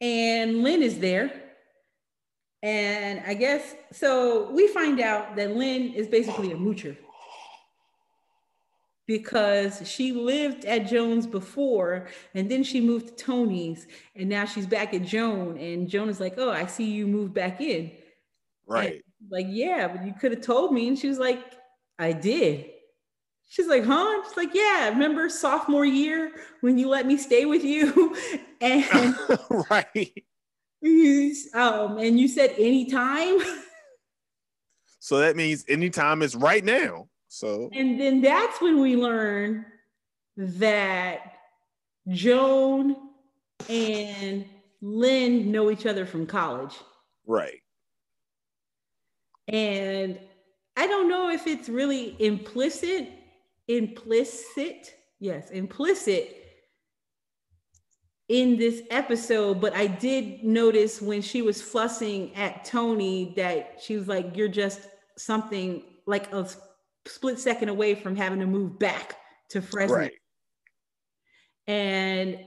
and 0.00 0.62
Lynn 0.62 0.82
is 0.82 0.98
there. 0.98 1.41
And 2.62 3.22
I 3.26 3.34
guess 3.34 3.74
so. 3.92 4.50
We 4.50 4.68
find 4.68 5.00
out 5.00 5.36
that 5.36 5.56
Lynn 5.56 5.92
is 5.94 6.06
basically 6.06 6.52
a 6.52 6.56
moocher 6.56 6.96
because 9.06 9.82
she 9.88 10.12
lived 10.12 10.64
at 10.64 10.86
Joan's 10.86 11.26
before, 11.26 12.08
and 12.34 12.48
then 12.48 12.62
she 12.62 12.80
moved 12.80 13.08
to 13.08 13.14
Tony's, 13.14 13.88
and 14.14 14.28
now 14.28 14.44
she's 14.44 14.66
back 14.66 14.94
at 14.94 15.02
Joan. 15.02 15.58
And 15.58 15.88
Joan 15.88 16.08
is 16.08 16.20
like, 16.20 16.34
"Oh, 16.38 16.50
I 16.50 16.66
see 16.66 16.84
you 16.84 17.06
moved 17.06 17.34
back 17.34 17.60
in." 17.60 17.90
Right. 18.66 19.02
Like, 19.30 19.46
yeah, 19.48 19.88
but 19.88 20.04
you 20.04 20.12
could 20.12 20.32
have 20.32 20.40
told 20.40 20.72
me. 20.72 20.88
And 20.88 20.98
she 20.98 21.08
was 21.08 21.18
like, 21.18 21.40
I 21.98 22.12
did. 22.12 22.70
She's 23.48 23.66
like, 23.66 23.84
huh? 23.84 24.22
She's 24.24 24.36
like, 24.36 24.54
yeah, 24.54 24.88
remember 24.88 25.28
sophomore 25.28 25.84
year 25.84 26.32
when 26.60 26.78
you 26.78 26.88
let 26.88 27.06
me 27.06 27.16
stay 27.16 27.44
with 27.44 27.64
you? 27.64 28.16
and 28.60 29.16
right. 29.70 30.24
um, 31.54 31.98
and 31.98 32.18
you 32.18 32.28
said 32.28 32.54
anytime. 32.58 33.38
So 35.04 35.18
that 35.18 35.34
means 35.34 35.64
anytime 35.68 36.22
is 36.22 36.36
right 36.36 36.64
now. 36.64 37.08
So 37.26 37.68
and 37.72 38.00
then 38.00 38.20
that's 38.20 38.60
when 38.60 38.80
we 38.80 38.94
learn 38.94 39.66
that 40.36 41.38
Joan 42.08 42.94
and 43.68 44.44
Lynn 44.80 45.50
know 45.50 45.72
each 45.72 45.86
other 45.86 46.06
from 46.06 46.24
college. 46.24 46.76
right. 47.26 47.60
And 49.48 50.20
I 50.76 50.86
don't 50.86 51.08
know 51.08 51.30
if 51.30 51.48
it's 51.48 51.68
really 51.68 52.14
implicit, 52.20 53.10
implicit, 53.66 54.94
yes, 55.18 55.50
implicit 55.50 56.41
in 58.32 58.56
this 58.56 58.80
episode, 58.88 59.60
but 59.60 59.74
I 59.76 59.86
did 59.86 60.42
notice 60.42 61.02
when 61.02 61.20
she 61.20 61.42
was 61.42 61.60
fussing 61.60 62.34
at 62.34 62.64
Tony 62.64 63.34
that 63.36 63.78
she 63.78 63.94
was 63.94 64.08
like, 64.08 64.34
You're 64.34 64.48
just 64.48 64.88
something 65.18 65.82
like 66.06 66.32
a 66.32 66.48
split 67.06 67.38
second 67.38 67.68
away 67.68 67.94
from 67.94 68.16
having 68.16 68.40
to 68.40 68.46
move 68.46 68.78
back 68.78 69.16
to 69.50 69.60
Fresno. 69.60 69.96
Right. 69.96 70.12
And 71.66 72.38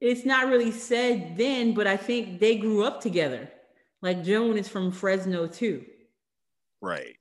it's 0.00 0.24
not 0.24 0.46
really 0.46 0.70
said 0.70 1.36
then, 1.36 1.74
but 1.74 1.88
I 1.88 1.96
think 1.96 2.38
they 2.38 2.56
grew 2.56 2.84
up 2.84 3.00
together. 3.00 3.50
Like 4.02 4.22
Joan 4.22 4.56
is 4.56 4.68
from 4.68 4.92
Fresno 4.92 5.48
too. 5.48 5.84
Right. 6.80 7.16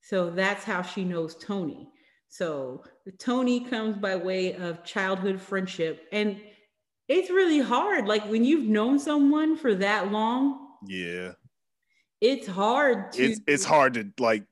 So 0.00 0.30
that's 0.30 0.64
how 0.64 0.80
she 0.80 1.04
knows 1.04 1.34
Tony. 1.34 1.90
So 2.28 2.82
Tony 3.18 3.60
comes 3.60 3.96
by 3.98 4.16
way 4.16 4.54
of 4.54 4.84
childhood 4.84 5.38
friendship. 5.38 6.08
And 6.10 6.40
it's 7.08 7.30
really 7.30 7.60
hard. 7.60 8.06
Like 8.06 8.24
when 8.26 8.44
you've 8.44 8.68
known 8.68 8.98
someone 8.98 9.56
for 9.56 9.74
that 9.76 10.10
long, 10.12 10.68
Yeah. 10.86 11.32
it's 12.20 12.46
hard 12.46 13.12
to 13.12 13.22
It's 13.22 13.40
it's 13.46 13.64
hard 13.64 13.94
to 13.94 14.10
like 14.18 14.44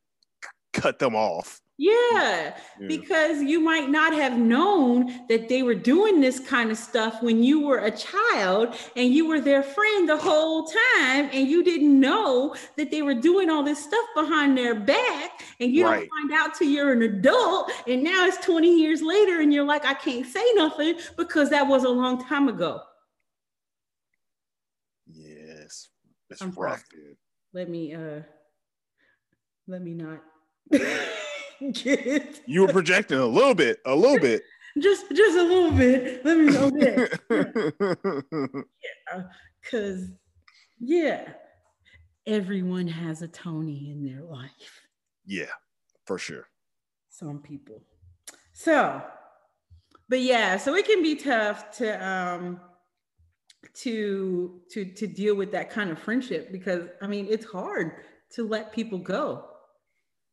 cut 0.73 0.99
them 0.99 1.15
off. 1.15 1.61
Yeah, 1.83 2.55
Yeah. 2.79 2.87
because 2.87 3.43
you 3.43 3.59
might 3.59 3.91
not 3.91 4.13
have 4.13 4.39
known 4.39 5.27
that 5.29 5.49
they 5.49 5.63
were 5.65 5.75
doing 5.75 6.21
this 6.21 6.39
kind 6.39 6.71
of 6.71 6.79
stuff 6.79 7.21
when 7.23 7.43
you 7.43 7.59
were 7.67 7.79
a 7.79 7.91
child 7.91 8.77
and 8.95 9.13
you 9.13 9.27
were 9.27 9.41
their 9.41 9.65
friend 9.65 10.09
the 10.09 10.17
whole 10.17 10.65
time 10.67 11.29
and 11.33 11.49
you 11.49 11.65
didn't 11.65 11.99
know 11.99 12.55
that 12.77 12.93
they 12.93 13.03
were 13.03 13.15
doing 13.15 13.51
all 13.51 13.65
this 13.65 13.83
stuff 13.83 14.07
behind 14.15 14.57
their 14.57 14.77
back 14.77 15.43
and 15.59 15.73
you 15.75 15.85
Right. 15.85 16.09
don't 16.09 16.31
find 16.31 16.33
out 16.41 16.55
till 16.55 16.69
you're 16.69 16.93
an 16.93 17.03
adult 17.03 17.73
and 17.89 18.05
now 18.05 18.27
it's 18.27 18.39
20 18.47 18.79
years 18.81 19.03
later 19.03 19.41
and 19.41 19.53
you're 19.53 19.65
like 19.75 19.85
I 19.85 19.95
can't 19.95 20.25
say 20.27 20.45
nothing 20.55 20.95
because 21.17 21.51
that 21.51 21.67
was 21.67 21.83
a 21.83 21.89
long 21.89 22.25
time 22.25 22.47
ago. 22.49 22.81
Yes. 25.11 25.89
It's 26.31 26.41
I'm 26.41 26.53
rough. 26.53 26.85
Let 27.53 27.69
me 27.69 27.93
uh 27.93 28.21
let 29.67 29.83
me 29.83 29.95
not 29.95 30.21
get. 31.71 32.41
You 32.47 32.63
were 32.63 32.73
projecting 32.73 33.19
a 33.19 33.27
little 33.27 33.55
bit, 33.55 33.79
a 33.87 33.95
little 33.95 34.19
bit. 34.19 34.43
just 34.79 35.05
just 35.15 35.37
a 35.39 35.43
little 35.43 35.71
bit. 35.73 36.25
Let 36.25 36.37
me 36.39 36.47
know 36.47 36.71
that. 36.71 38.65
Yeah, 39.13 39.23
because, 39.63 40.09
yeah, 40.81 41.33
everyone 42.27 42.89
has 42.89 43.23
a 43.23 43.29
Tony 43.29 43.91
in 43.91 44.05
their 44.05 44.23
life, 44.23 44.81
yeah, 45.27 45.53
for 46.07 46.19
sure. 46.19 46.49
some 47.11 47.39
people. 47.41 47.83
So, 48.53 49.03
but 50.09 50.21
yeah, 50.21 50.57
so 50.57 50.75
it 50.75 50.87
can 50.87 51.03
be 51.03 51.15
tough 51.17 51.71
to, 51.79 52.07
um, 52.07 52.61
to 53.75 54.61
to 54.71 54.85
to 54.85 55.07
deal 55.07 55.35
with 55.35 55.53
that 55.53 55.71
kind 55.71 55.91
of 55.91 55.99
friendship 55.99 56.51
because 56.53 56.89
I 57.01 57.07
mean 57.07 57.27
it's 57.31 57.47
hard 57.47 57.93
to 58.35 58.47
let 58.47 58.73
people 58.73 58.99
go. 58.99 59.47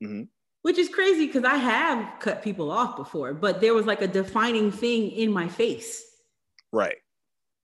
Mhm. 0.04 0.28
Which 0.62 0.78
is 0.78 0.90
crazy 0.90 1.28
because 1.28 1.46
I 1.46 1.56
have 1.56 2.20
cut 2.20 2.44
people 2.44 2.70
off 2.70 2.98
before, 2.98 3.34
but 3.34 3.62
there 3.62 3.74
was 3.74 3.86
like 3.86 4.02
a 4.02 4.08
defining 4.08 4.72
thing 4.72 5.12
in 5.12 5.32
my 5.32 5.48
face. 5.48 6.04
Right. 6.72 6.98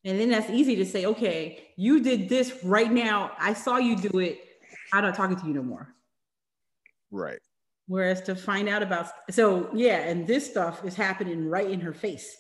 And 0.06 0.20
then 0.20 0.30
that's 0.30 0.50
easy 0.50 0.76
to 0.78 0.86
say, 0.86 1.06
okay, 1.06 1.68
you 1.76 2.00
did 2.02 2.30
this 2.30 2.64
right 2.64 2.92
now. 2.92 3.32
I 3.40 3.54
saw 3.54 3.78
you 3.78 3.98
do 3.98 4.20
it. 4.20 4.40
I'm 4.94 5.04
not 5.04 5.16
talking 5.16 5.36
to 5.36 5.48
you 5.48 5.54
no 5.54 5.64
more. 5.64 5.94
Right. 7.12 7.40
Whereas 7.88 8.22
to 8.24 8.36
find 8.36 8.70
out 8.70 8.82
about, 8.82 9.10
so 9.30 9.70
yeah, 9.74 9.98
and 9.98 10.26
this 10.26 10.50
stuff 10.50 10.86
is 10.86 10.96
happening 10.96 11.48
right 11.48 11.70
in 11.70 11.82
her 11.82 11.94
face. 11.94 12.36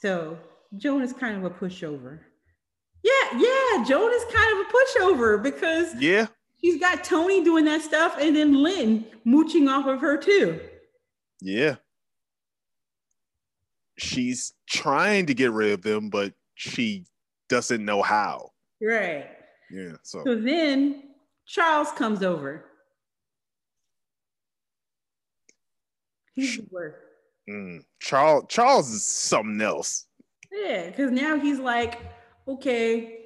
So 0.00 0.38
Joan 0.76 1.02
is 1.02 1.12
kind 1.12 1.36
of 1.36 1.44
a 1.44 1.50
pushover. 1.50 2.20
Yeah, 3.02 3.38
yeah, 3.38 3.84
Joan 3.84 4.12
is 4.12 4.24
kind 4.32 4.60
of 4.60 4.66
a 4.66 4.70
pushover 4.70 5.42
because 5.42 5.94
Yeah. 6.00 6.26
She's 6.62 6.80
got 6.80 7.04
Tony 7.04 7.42
doing 7.44 7.64
that 7.66 7.82
stuff 7.82 8.16
and 8.20 8.34
then 8.36 8.62
Lynn 8.62 9.04
mooching 9.24 9.68
off 9.68 9.86
of 9.86 10.00
her 10.00 10.16
too. 10.16 10.60
Yeah. 11.40 11.76
She's 13.98 14.52
trying 14.68 15.26
to 15.26 15.34
get 15.34 15.50
rid 15.52 15.72
of 15.72 15.82
them, 15.82 16.08
but 16.10 16.32
she 16.54 17.04
doesn't 17.48 17.84
know 17.84 18.02
how. 18.02 18.50
Right. 18.80 19.26
Yeah. 19.70 19.92
So 20.02 20.22
So 20.24 20.34
then 20.36 21.02
Charles 21.46 21.90
comes 21.92 22.22
over. 22.22 22.64
He's 26.34 26.56
the 26.58 26.66
worst. 26.70 26.96
mm, 27.50 27.80
Charles 28.00 28.44
Charles 28.48 28.90
is 28.90 29.04
something 29.04 29.60
else. 29.60 30.06
Yeah, 30.52 30.86
because 30.90 31.10
now 31.10 31.38
he's 31.38 31.58
like, 31.58 31.98
okay, 32.46 33.17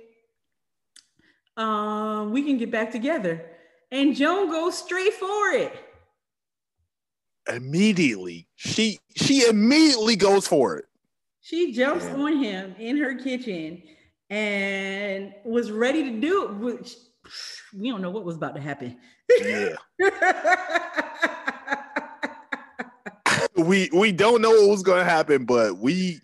um, 1.56 2.32
we 2.32 2.42
can 2.42 2.58
get 2.58 2.70
back 2.70 2.90
together. 2.90 3.44
And 3.90 4.16
Joan 4.16 4.50
goes 4.50 4.76
straight 4.78 5.12
for 5.14 5.50
it. 5.50 5.72
Immediately. 7.52 8.48
She 8.54 9.00
she 9.16 9.46
immediately 9.46 10.16
goes 10.16 10.46
for 10.46 10.76
it. 10.76 10.84
She 11.40 11.72
jumps 11.72 12.04
Yeah. 12.04 12.14
on 12.14 12.36
him 12.42 12.74
in 12.78 12.96
her 12.98 13.14
kitchen 13.16 13.82
and 14.30 15.34
was 15.44 15.70
ready 15.70 16.04
to 16.04 16.20
do 16.20 16.44
it, 16.44 16.54
which 16.54 16.94
we 17.76 17.90
don't 17.90 18.00
know 18.00 18.10
what 18.10 18.24
was 18.24 18.36
about 18.36 18.54
to 18.54 18.60
happen. 18.60 18.96
Yeah. 19.40 19.74
we 23.56 23.90
we 23.92 24.12
don't 24.12 24.40
know 24.40 24.50
what 24.50 24.70
was 24.70 24.82
gonna 24.82 25.04
happen, 25.04 25.44
but 25.44 25.78
we 25.78 26.20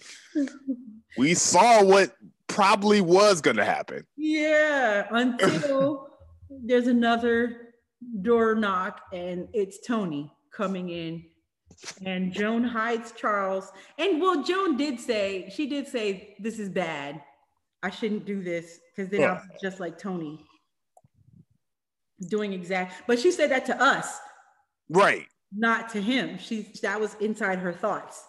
we 1.17 1.35
saw 1.35 1.83
what 1.83 2.15
probably 2.59 3.01
was 3.01 3.41
gonna 3.41 3.65
happen. 3.65 4.05
Yeah, 4.17 5.07
until 5.13 6.09
there's 6.51 6.89
another 6.89 7.75
door 8.23 8.57
knock 8.57 9.01
and 9.13 9.47
it's 9.53 9.79
Tony 9.87 10.33
coming 10.53 10.89
in. 10.89 11.23
And 12.05 12.33
Joan 12.33 12.65
hides 12.65 13.13
Charles. 13.13 13.71
And 13.97 14.21
well, 14.21 14.43
Joan 14.43 14.77
did 14.77 14.99
say, 14.99 15.49
she 15.55 15.69
did 15.69 15.87
say, 15.87 16.35
this 16.41 16.59
is 16.59 16.69
bad. 16.69 17.23
I 17.85 17.91
shouldn't 17.91 18.25
do 18.25 18.43
this 18.43 18.81
because 18.97 19.09
then 19.09 19.23
I'll 19.23 19.41
just 19.63 19.79
like 19.79 19.97
Tony 19.97 20.45
doing 22.29 22.53
exact. 22.53 23.05
But 23.07 23.21
she 23.21 23.31
said 23.31 23.53
that 23.53 23.67
to 23.67 23.81
us, 23.81 24.19
Right. 24.89 25.27
not 25.53 25.91
to 25.91 26.03
him. 26.03 26.39
She 26.39 26.73
that 26.83 27.01
was 27.01 27.15
inside 27.21 27.61
her 27.61 27.73
thoughts. 27.73 28.25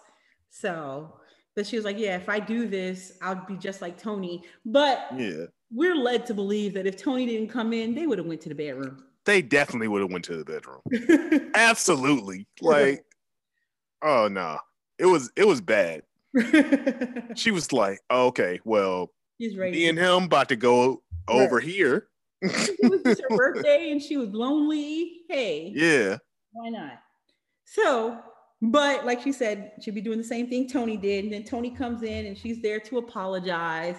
So, 0.50 1.19
but 1.56 1.66
she 1.66 1.76
was 1.76 1.84
like, 1.84 1.98
yeah, 1.98 2.16
if 2.16 2.28
I 2.28 2.38
do 2.40 2.66
this, 2.68 3.18
I'll 3.22 3.44
be 3.46 3.56
just 3.56 3.82
like 3.82 3.98
Tony. 3.98 4.44
But 4.64 5.06
Yeah. 5.16 5.46
we're 5.72 5.96
led 5.96 6.26
to 6.26 6.34
believe 6.34 6.74
that 6.74 6.86
if 6.86 6.96
Tony 6.96 7.26
didn't 7.26 7.48
come 7.48 7.72
in, 7.72 7.94
they 7.94 8.06
would 8.06 8.18
have 8.18 8.26
went 8.26 8.40
to 8.42 8.48
the 8.48 8.54
bedroom. 8.54 9.04
They 9.26 9.42
definitely 9.42 9.88
would 9.88 10.00
have 10.00 10.10
went 10.10 10.24
to 10.26 10.36
the 10.36 10.44
bedroom. 10.44 10.80
Absolutely. 11.54 12.46
Like, 12.60 13.04
oh 14.02 14.28
no. 14.28 14.58
It 14.98 15.06
was 15.06 15.30
it 15.36 15.46
was 15.46 15.60
bad. 15.60 16.02
She 17.36 17.50
was 17.50 17.72
like, 17.72 18.00
oh, 18.10 18.26
okay, 18.28 18.60
well, 18.64 19.10
He's 19.38 19.56
ready. 19.56 19.72
me 19.78 19.88
and 19.88 19.98
him 19.98 20.24
about 20.24 20.48
to 20.50 20.56
go 20.56 21.02
over 21.28 21.60
here. 21.60 22.08
it 22.42 22.90
was 22.90 23.02
just 23.04 23.20
her 23.28 23.36
birthday 23.36 23.90
and 23.92 24.02
she 24.02 24.16
was 24.16 24.30
lonely. 24.30 25.20
Hey, 25.28 25.72
Yeah. 25.76 26.18
why 26.52 26.70
not? 26.70 26.98
So, 27.66 28.18
but 28.62 29.06
like 29.06 29.22
she 29.22 29.32
said, 29.32 29.72
she'll 29.80 29.94
be 29.94 30.00
doing 30.00 30.18
the 30.18 30.24
same 30.24 30.48
thing 30.48 30.68
Toni 30.68 30.96
did. 30.96 31.24
And 31.24 31.32
then 31.32 31.44
Toni 31.44 31.70
comes 31.70 32.02
in 32.02 32.26
and 32.26 32.36
she's 32.36 32.60
there 32.60 32.80
to 32.80 32.98
apologize. 32.98 33.96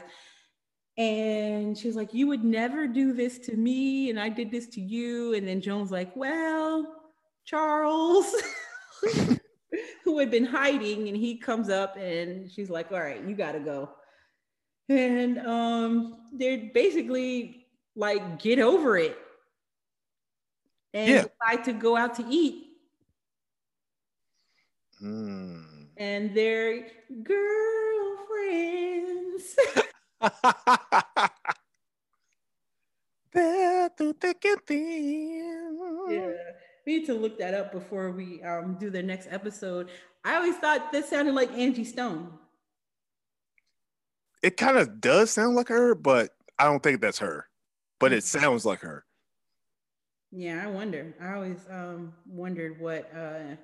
And 0.97 1.75
she's 1.77 1.95
like, 1.95 2.13
You 2.13 2.27
would 2.27 2.43
never 2.43 2.87
do 2.87 3.13
this 3.13 3.39
to 3.39 3.55
me. 3.55 4.09
And 4.09 4.19
I 4.19 4.29
did 4.29 4.51
this 4.51 4.67
to 4.67 4.81
you. 4.81 5.33
And 5.33 5.47
then 5.47 5.61
Joan's 5.61 5.91
like, 5.91 6.15
Well, 6.15 6.95
Charles, 7.45 8.35
who 10.03 10.19
had 10.19 10.29
been 10.29 10.45
hiding, 10.45 11.07
and 11.07 11.17
he 11.17 11.37
comes 11.37 11.69
up 11.69 11.97
and 11.97 12.51
she's 12.51 12.69
like, 12.69 12.91
All 12.91 12.99
right, 12.99 13.23
you 13.23 13.35
got 13.35 13.53
to 13.53 13.59
go. 13.59 13.89
And 14.89 15.39
um, 15.39 16.17
they're 16.33 16.69
basically 16.73 17.65
like, 17.95 18.39
Get 18.39 18.59
over 18.59 18.97
it. 18.97 19.17
And 20.93 21.09
Yeah. 21.09 21.23
decide 21.23 21.63
to 21.65 21.73
go 21.73 21.95
out 21.97 22.15
to 22.15 22.25
eat. 22.29 22.67
Mm. 25.01 25.87
and 25.97 26.35
they're 26.35 26.87
girlfriends. 27.23 27.45
There 33.33 33.89
through 33.97 34.13
thick 34.13 34.43
and 34.45 34.61
thin. 34.67 35.79
yeah, 36.09 36.31
we 36.85 36.97
need 36.97 37.05
to 37.05 37.13
look 37.13 37.39
that 37.39 37.53
up 37.53 37.71
before 37.71 38.11
we 38.11 38.43
um, 38.43 38.75
do 38.79 38.89
the 38.89 39.01
next 39.01 39.27
episode. 39.31 39.89
I 40.25 40.35
always 40.35 40.57
thought 40.57 40.91
this 40.91 41.09
sounded 41.09 41.33
like 41.33 41.51
Angie 41.53 41.85
Stone. 41.85 42.33
It 44.43 44.57
kind 44.57 44.77
of 44.77 44.99
does 44.99 45.31
sound 45.31 45.55
like 45.55 45.69
her, 45.69 45.95
but 45.95 46.31
I 46.59 46.65
don't 46.65 46.83
think 46.83 46.99
that's 46.99 47.19
her. 47.19 47.47
But 47.99 48.11
it 48.11 48.23
sounds 48.23 48.65
like 48.65 48.79
her. 48.81 49.05
Yeah, 50.31 50.61
I 50.63 50.67
wonder. 50.67 51.13
I 51.21 51.33
always 51.33 51.65
um, 51.69 52.13
wondered 52.27 52.79
what 52.79 53.09
uh, 53.15 53.55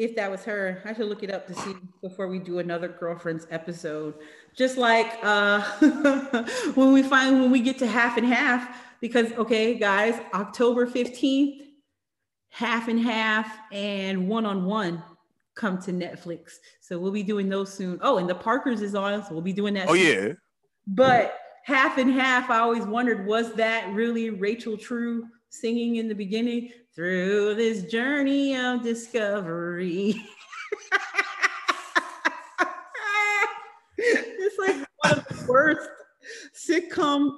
if 0.00 0.16
that 0.16 0.30
was 0.30 0.42
her. 0.44 0.80
I 0.86 0.94
should 0.94 1.06
look 1.06 1.22
it 1.22 1.30
up 1.30 1.46
to 1.46 1.54
see 1.54 1.74
before 2.00 2.26
we 2.26 2.38
do 2.38 2.58
another 2.58 2.88
girlfriends 2.88 3.46
episode. 3.50 4.14
Just 4.56 4.78
like 4.78 5.06
uh, 5.22 5.60
when 6.74 6.92
we 6.94 7.02
find 7.02 7.42
when 7.42 7.50
we 7.50 7.60
get 7.60 7.78
to 7.80 7.86
half 7.86 8.16
and 8.16 8.26
half, 8.26 8.82
because 9.02 9.30
okay, 9.32 9.74
guys, 9.74 10.18
October 10.32 10.86
fifteenth, 10.86 11.62
half 12.48 12.88
and 12.88 12.98
half 12.98 13.54
and 13.72 14.26
one 14.26 14.46
on 14.46 14.64
one 14.64 15.02
come 15.54 15.78
to 15.82 15.92
Netflix. 15.92 16.52
So 16.80 16.98
we'll 16.98 17.12
be 17.12 17.22
doing 17.22 17.50
those 17.50 17.72
soon. 17.72 17.98
Oh, 18.00 18.16
and 18.16 18.28
the 18.28 18.34
Parkers 18.34 18.80
is 18.80 18.94
on, 18.94 19.22
so 19.22 19.34
we'll 19.34 19.42
be 19.42 19.52
doing 19.52 19.74
that. 19.74 19.90
Oh 19.90 19.94
soon. 19.94 20.28
yeah. 20.28 20.32
But 20.86 21.38
half 21.64 21.98
and 21.98 22.10
half, 22.10 22.48
I 22.48 22.60
always 22.60 22.86
wondered, 22.86 23.26
was 23.26 23.52
that 23.54 23.92
really 23.92 24.30
Rachel 24.30 24.78
True 24.78 25.26
singing 25.50 25.96
in 25.96 26.08
the 26.08 26.14
beginning? 26.14 26.70
Through 26.94 27.54
this 27.54 27.82
journey 27.84 28.56
of 28.56 28.82
discovery. 28.82 30.14
it's 33.96 34.58
like 34.58 34.76
one 35.02 35.18
of 35.18 35.28
the 35.28 35.46
worst 35.48 35.88
sitcom 36.54 37.32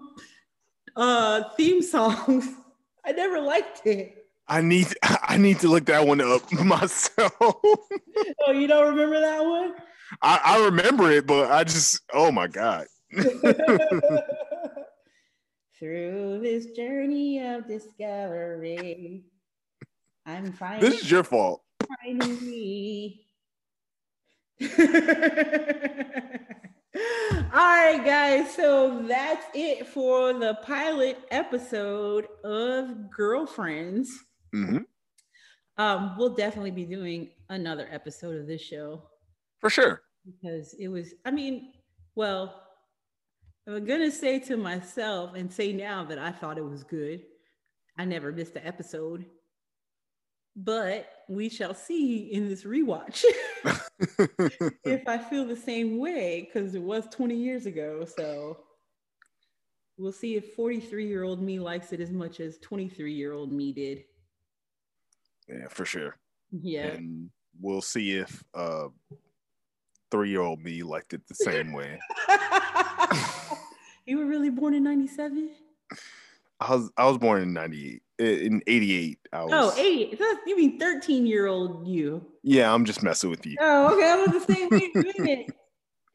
uh, 0.97 1.43
theme 1.57 1.83
songs. 1.83 2.49
I 3.05 3.13
never 3.13 3.41
liked 3.41 3.87
it. 3.87 4.27
I 4.49 4.61
need 4.61 4.89
I 5.03 5.37
need 5.37 5.61
to 5.61 5.69
look 5.69 5.87
that 5.87 6.07
one 6.07 6.21
up 6.21 6.51
myself. 6.53 7.33
Oh, 7.41 8.53
you 8.53 8.67
don't 8.67 8.89
remember 8.89 9.21
that 9.21 9.45
one? 9.45 9.75
I, 10.21 10.41
I 10.45 10.65
remember 10.65 11.11
it, 11.11 11.27
but 11.27 11.51
I 11.51 11.65
just 11.65 12.01
oh 12.13 12.31
my 12.31 12.47
god. 12.47 12.87
Through 15.83 16.39
this 16.45 16.67
journey 16.77 17.45
of 17.45 17.67
discovery, 17.67 19.25
I'm 20.25 20.53
finding, 20.53 20.89
This 20.89 21.03
is 21.03 21.11
your 21.11 21.25
fault. 21.25 21.65
finding 22.05 22.41
me. 22.49 23.27
All 24.63 24.69
right, 27.53 28.01
guys. 28.05 28.55
So 28.55 29.03
that's 29.09 29.45
it 29.55 29.89
for 29.89 30.33
the 30.35 30.55
pilot 30.63 31.19
episode 31.33 32.29
of 32.45 33.11
Girlfriends. 33.11 34.17
hmm 34.53 34.79
Um, 35.79 36.15
we'll 36.17 36.37
definitely 36.37 36.71
be 36.71 36.85
doing 36.85 37.31
another 37.49 37.89
episode 37.91 38.37
of 38.37 38.47
this 38.47 38.61
show 38.63 39.03
For 39.59 39.69
sure. 39.69 40.03
because 40.25 40.77
it 40.79 40.87
was, 40.87 41.13
I 41.25 41.33
mean, 41.33 41.73
well, 42.15 42.63
I'm 43.67 43.85
gonna 43.85 44.11
say 44.11 44.39
to 44.41 44.57
myself 44.57 45.35
and 45.35 45.53
say 45.53 45.73
now 45.73 46.05
that 46.05 46.19
I 46.19 46.33
thought 46.33 46.59
it 46.59 46.65
was 46.65 46.83
good. 46.83 47.23
I 47.97 48.05
never 48.05 48.33
missed 48.33 48.57
an 48.57 48.67
episode, 48.67 49.25
but 50.57 51.09
we 51.29 51.49
shall 51.49 51.75
see 51.75 52.33
in 52.33 52.49
this 52.49 52.65
rewatch 52.65 53.25
if 54.85 55.07
I 55.07 55.19
feel 55.19 55.45
the 55.45 55.57
same 55.57 55.99
way 55.99 56.43
because 56.43 56.75
it 56.75 56.83
was 56.83 57.07
20 57.11 57.37
years 57.37 57.67
ago. 57.67 58.05
So 58.05 58.59
we'll 59.97 60.13
see 60.13 60.37
if 60.37 60.55
43 60.55 61.07
year 61.07 61.23
old 61.23 61.41
me 61.41 61.61
likes 61.61 61.93
it 61.93 62.01
as 62.01 62.11
much 62.11 62.41
as 62.41 62.59
23 62.59 63.13
year 63.13 63.33
old 63.33 63.53
me 63.53 63.73
did. 63.73 64.05
yeah, 65.49 65.69
for 65.69 65.85
sure. 65.85 66.17
Yeah. 66.51 66.89
And 66.89 67.31
we'll 67.61 67.83
see 67.83 68.17
if 68.17 68.43
uh 68.55 68.89
three 70.11 70.31
year 70.31 70.41
old 70.41 70.61
me 70.61 70.83
liked 70.83 71.15
it 71.15 71.23
the 71.29 71.35
same 71.35 71.73
way. 71.73 72.01
you 74.07 74.19
were 74.19 74.27
really 74.27 74.51
born 74.51 74.75
in 74.75 74.83
97? 74.85 75.51
I 76.61 76.75
was 76.75 76.91
I 76.97 77.07
was 77.07 77.19
born 77.19 77.43
in 77.43 77.53
ninety 77.53 78.01
eight 78.21 78.43
in 78.43 78.63
eighty 78.69 78.95
eight. 78.97 79.19
I 79.33 79.43
was 79.45 79.53
Oh, 79.53 79.73
eight. 79.83 80.13
That's- 80.19 80.39
You 80.47 80.57
mean 80.57 80.79
13 80.79 81.27
year 81.27 81.47
old 81.49 81.87
you? 81.89 82.25
yeah, 82.45 82.73
I'm 82.73 82.85
just 82.85 83.03
messing 83.03 83.31
with 83.31 83.45
you. 83.45 83.57
Oh, 83.61 83.93
okay. 83.95 84.09
I 84.09 84.17
was 84.25 84.47
the 84.47 84.55
same. 84.55 84.69
Wait 84.71 84.95
a 84.95 85.23
minute. 85.23 85.47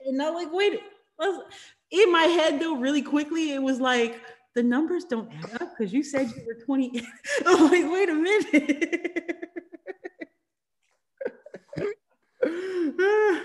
And 0.06 0.22
I'm 0.22 0.34
like, 0.34 0.48
wait. 0.52 0.80
Was- 1.20 1.44
In 1.92 2.12
my 2.12 2.24
head, 2.24 2.60
though, 2.62 2.76
really 2.78 3.02
quickly, 3.02 3.52
it 3.54 3.62
was 3.62 3.80
like, 3.82 4.22
the 4.56 4.64
numbers 4.64 5.04
don't 5.06 5.30
add 5.34 5.62
up 5.62 5.74
because 5.78 5.92
you 5.94 6.02
said 6.04 6.28
you 6.30 6.44
were 6.46 6.56
20. 6.66 7.02
I'm 7.46 7.64
like, 7.70 7.92
wait 7.92 8.10
a 8.10 8.14
minute. 8.14 9.34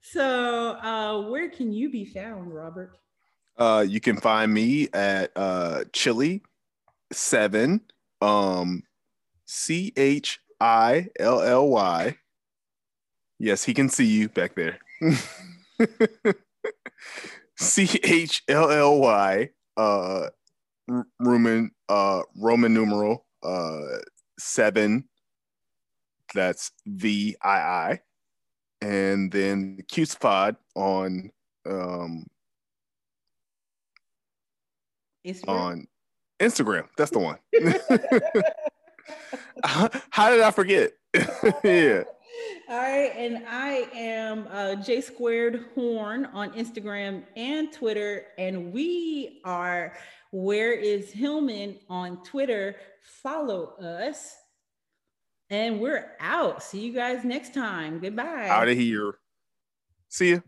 so, 0.00 0.70
uh, 0.82 1.28
where 1.28 1.48
can 1.50 1.72
you 1.72 1.90
be 1.90 2.04
found, 2.04 2.52
Robert? 2.54 2.96
Uh, 3.58 3.84
you 3.88 4.00
can 4.00 4.16
find 4.16 4.52
me 4.52 4.88
at 4.92 5.32
uh, 5.36 5.84
Chilly 5.92 6.42
Seven, 7.12 7.80
um, 8.20 8.82
C 9.46 9.92
H 9.96 10.40
I 10.60 11.08
L 11.18 11.40
L 11.40 11.68
Y. 11.68 12.16
Yes, 13.38 13.64
he 13.64 13.74
can 13.74 13.88
see 13.88 14.06
you 14.06 14.28
back 14.28 14.54
there. 14.54 14.78
C 17.56 17.88
H 18.02 18.42
L 18.48 18.70
L 18.70 18.98
Y, 18.98 19.50
uh, 19.76 20.28
Roman, 21.20 21.70
uh, 21.88 22.22
Roman 22.36 22.74
numeral, 22.74 23.26
uh, 23.42 23.98
seven. 24.38 25.08
That's 26.34 26.72
V 26.86 27.36
I 27.42 27.48
I, 27.48 28.00
and 28.82 29.32
then 29.32 29.76
the 29.76 30.56
on 30.74 31.30
um 31.64 32.26
Instagram? 35.26 35.48
on 35.48 35.86
Instagram. 36.40 36.88
That's 36.96 37.10
the 37.10 37.18
one. 37.18 37.38
How 40.10 40.30
did 40.30 40.40
I 40.40 40.50
forget? 40.50 40.92
yeah. 41.64 42.02
All 42.68 42.76
right, 42.76 43.12
and 43.16 43.44
I 43.48 43.88
am 43.94 44.48
uh, 44.50 44.74
J 44.74 45.00
Squared 45.00 45.66
Horn 45.74 46.26
on 46.26 46.50
Instagram 46.52 47.22
and 47.36 47.72
Twitter, 47.72 48.26
and 48.38 48.72
we 48.72 49.40
are 49.44 49.94
Where 50.32 50.72
Is 50.72 51.12
Hillman 51.12 51.78
on 51.88 52.22
Twitter. 52.24 52.76
Follow 53.22 53.76
us, 53.80 54.34
and 55.48 55.80
we're 55.80 56.12
out. 56.20 56.62
See 56.62 56.80
you 56.80 56.92
guys 56.92 57.24
next 57.24 57.54
time. 57.54 58.00
Goodbye. 58.00 58.48
Out 58.48 58.68
of 58.68 58.76
here. 58.76 59.18
See 60.08 60.32
ya. 60.32 60.40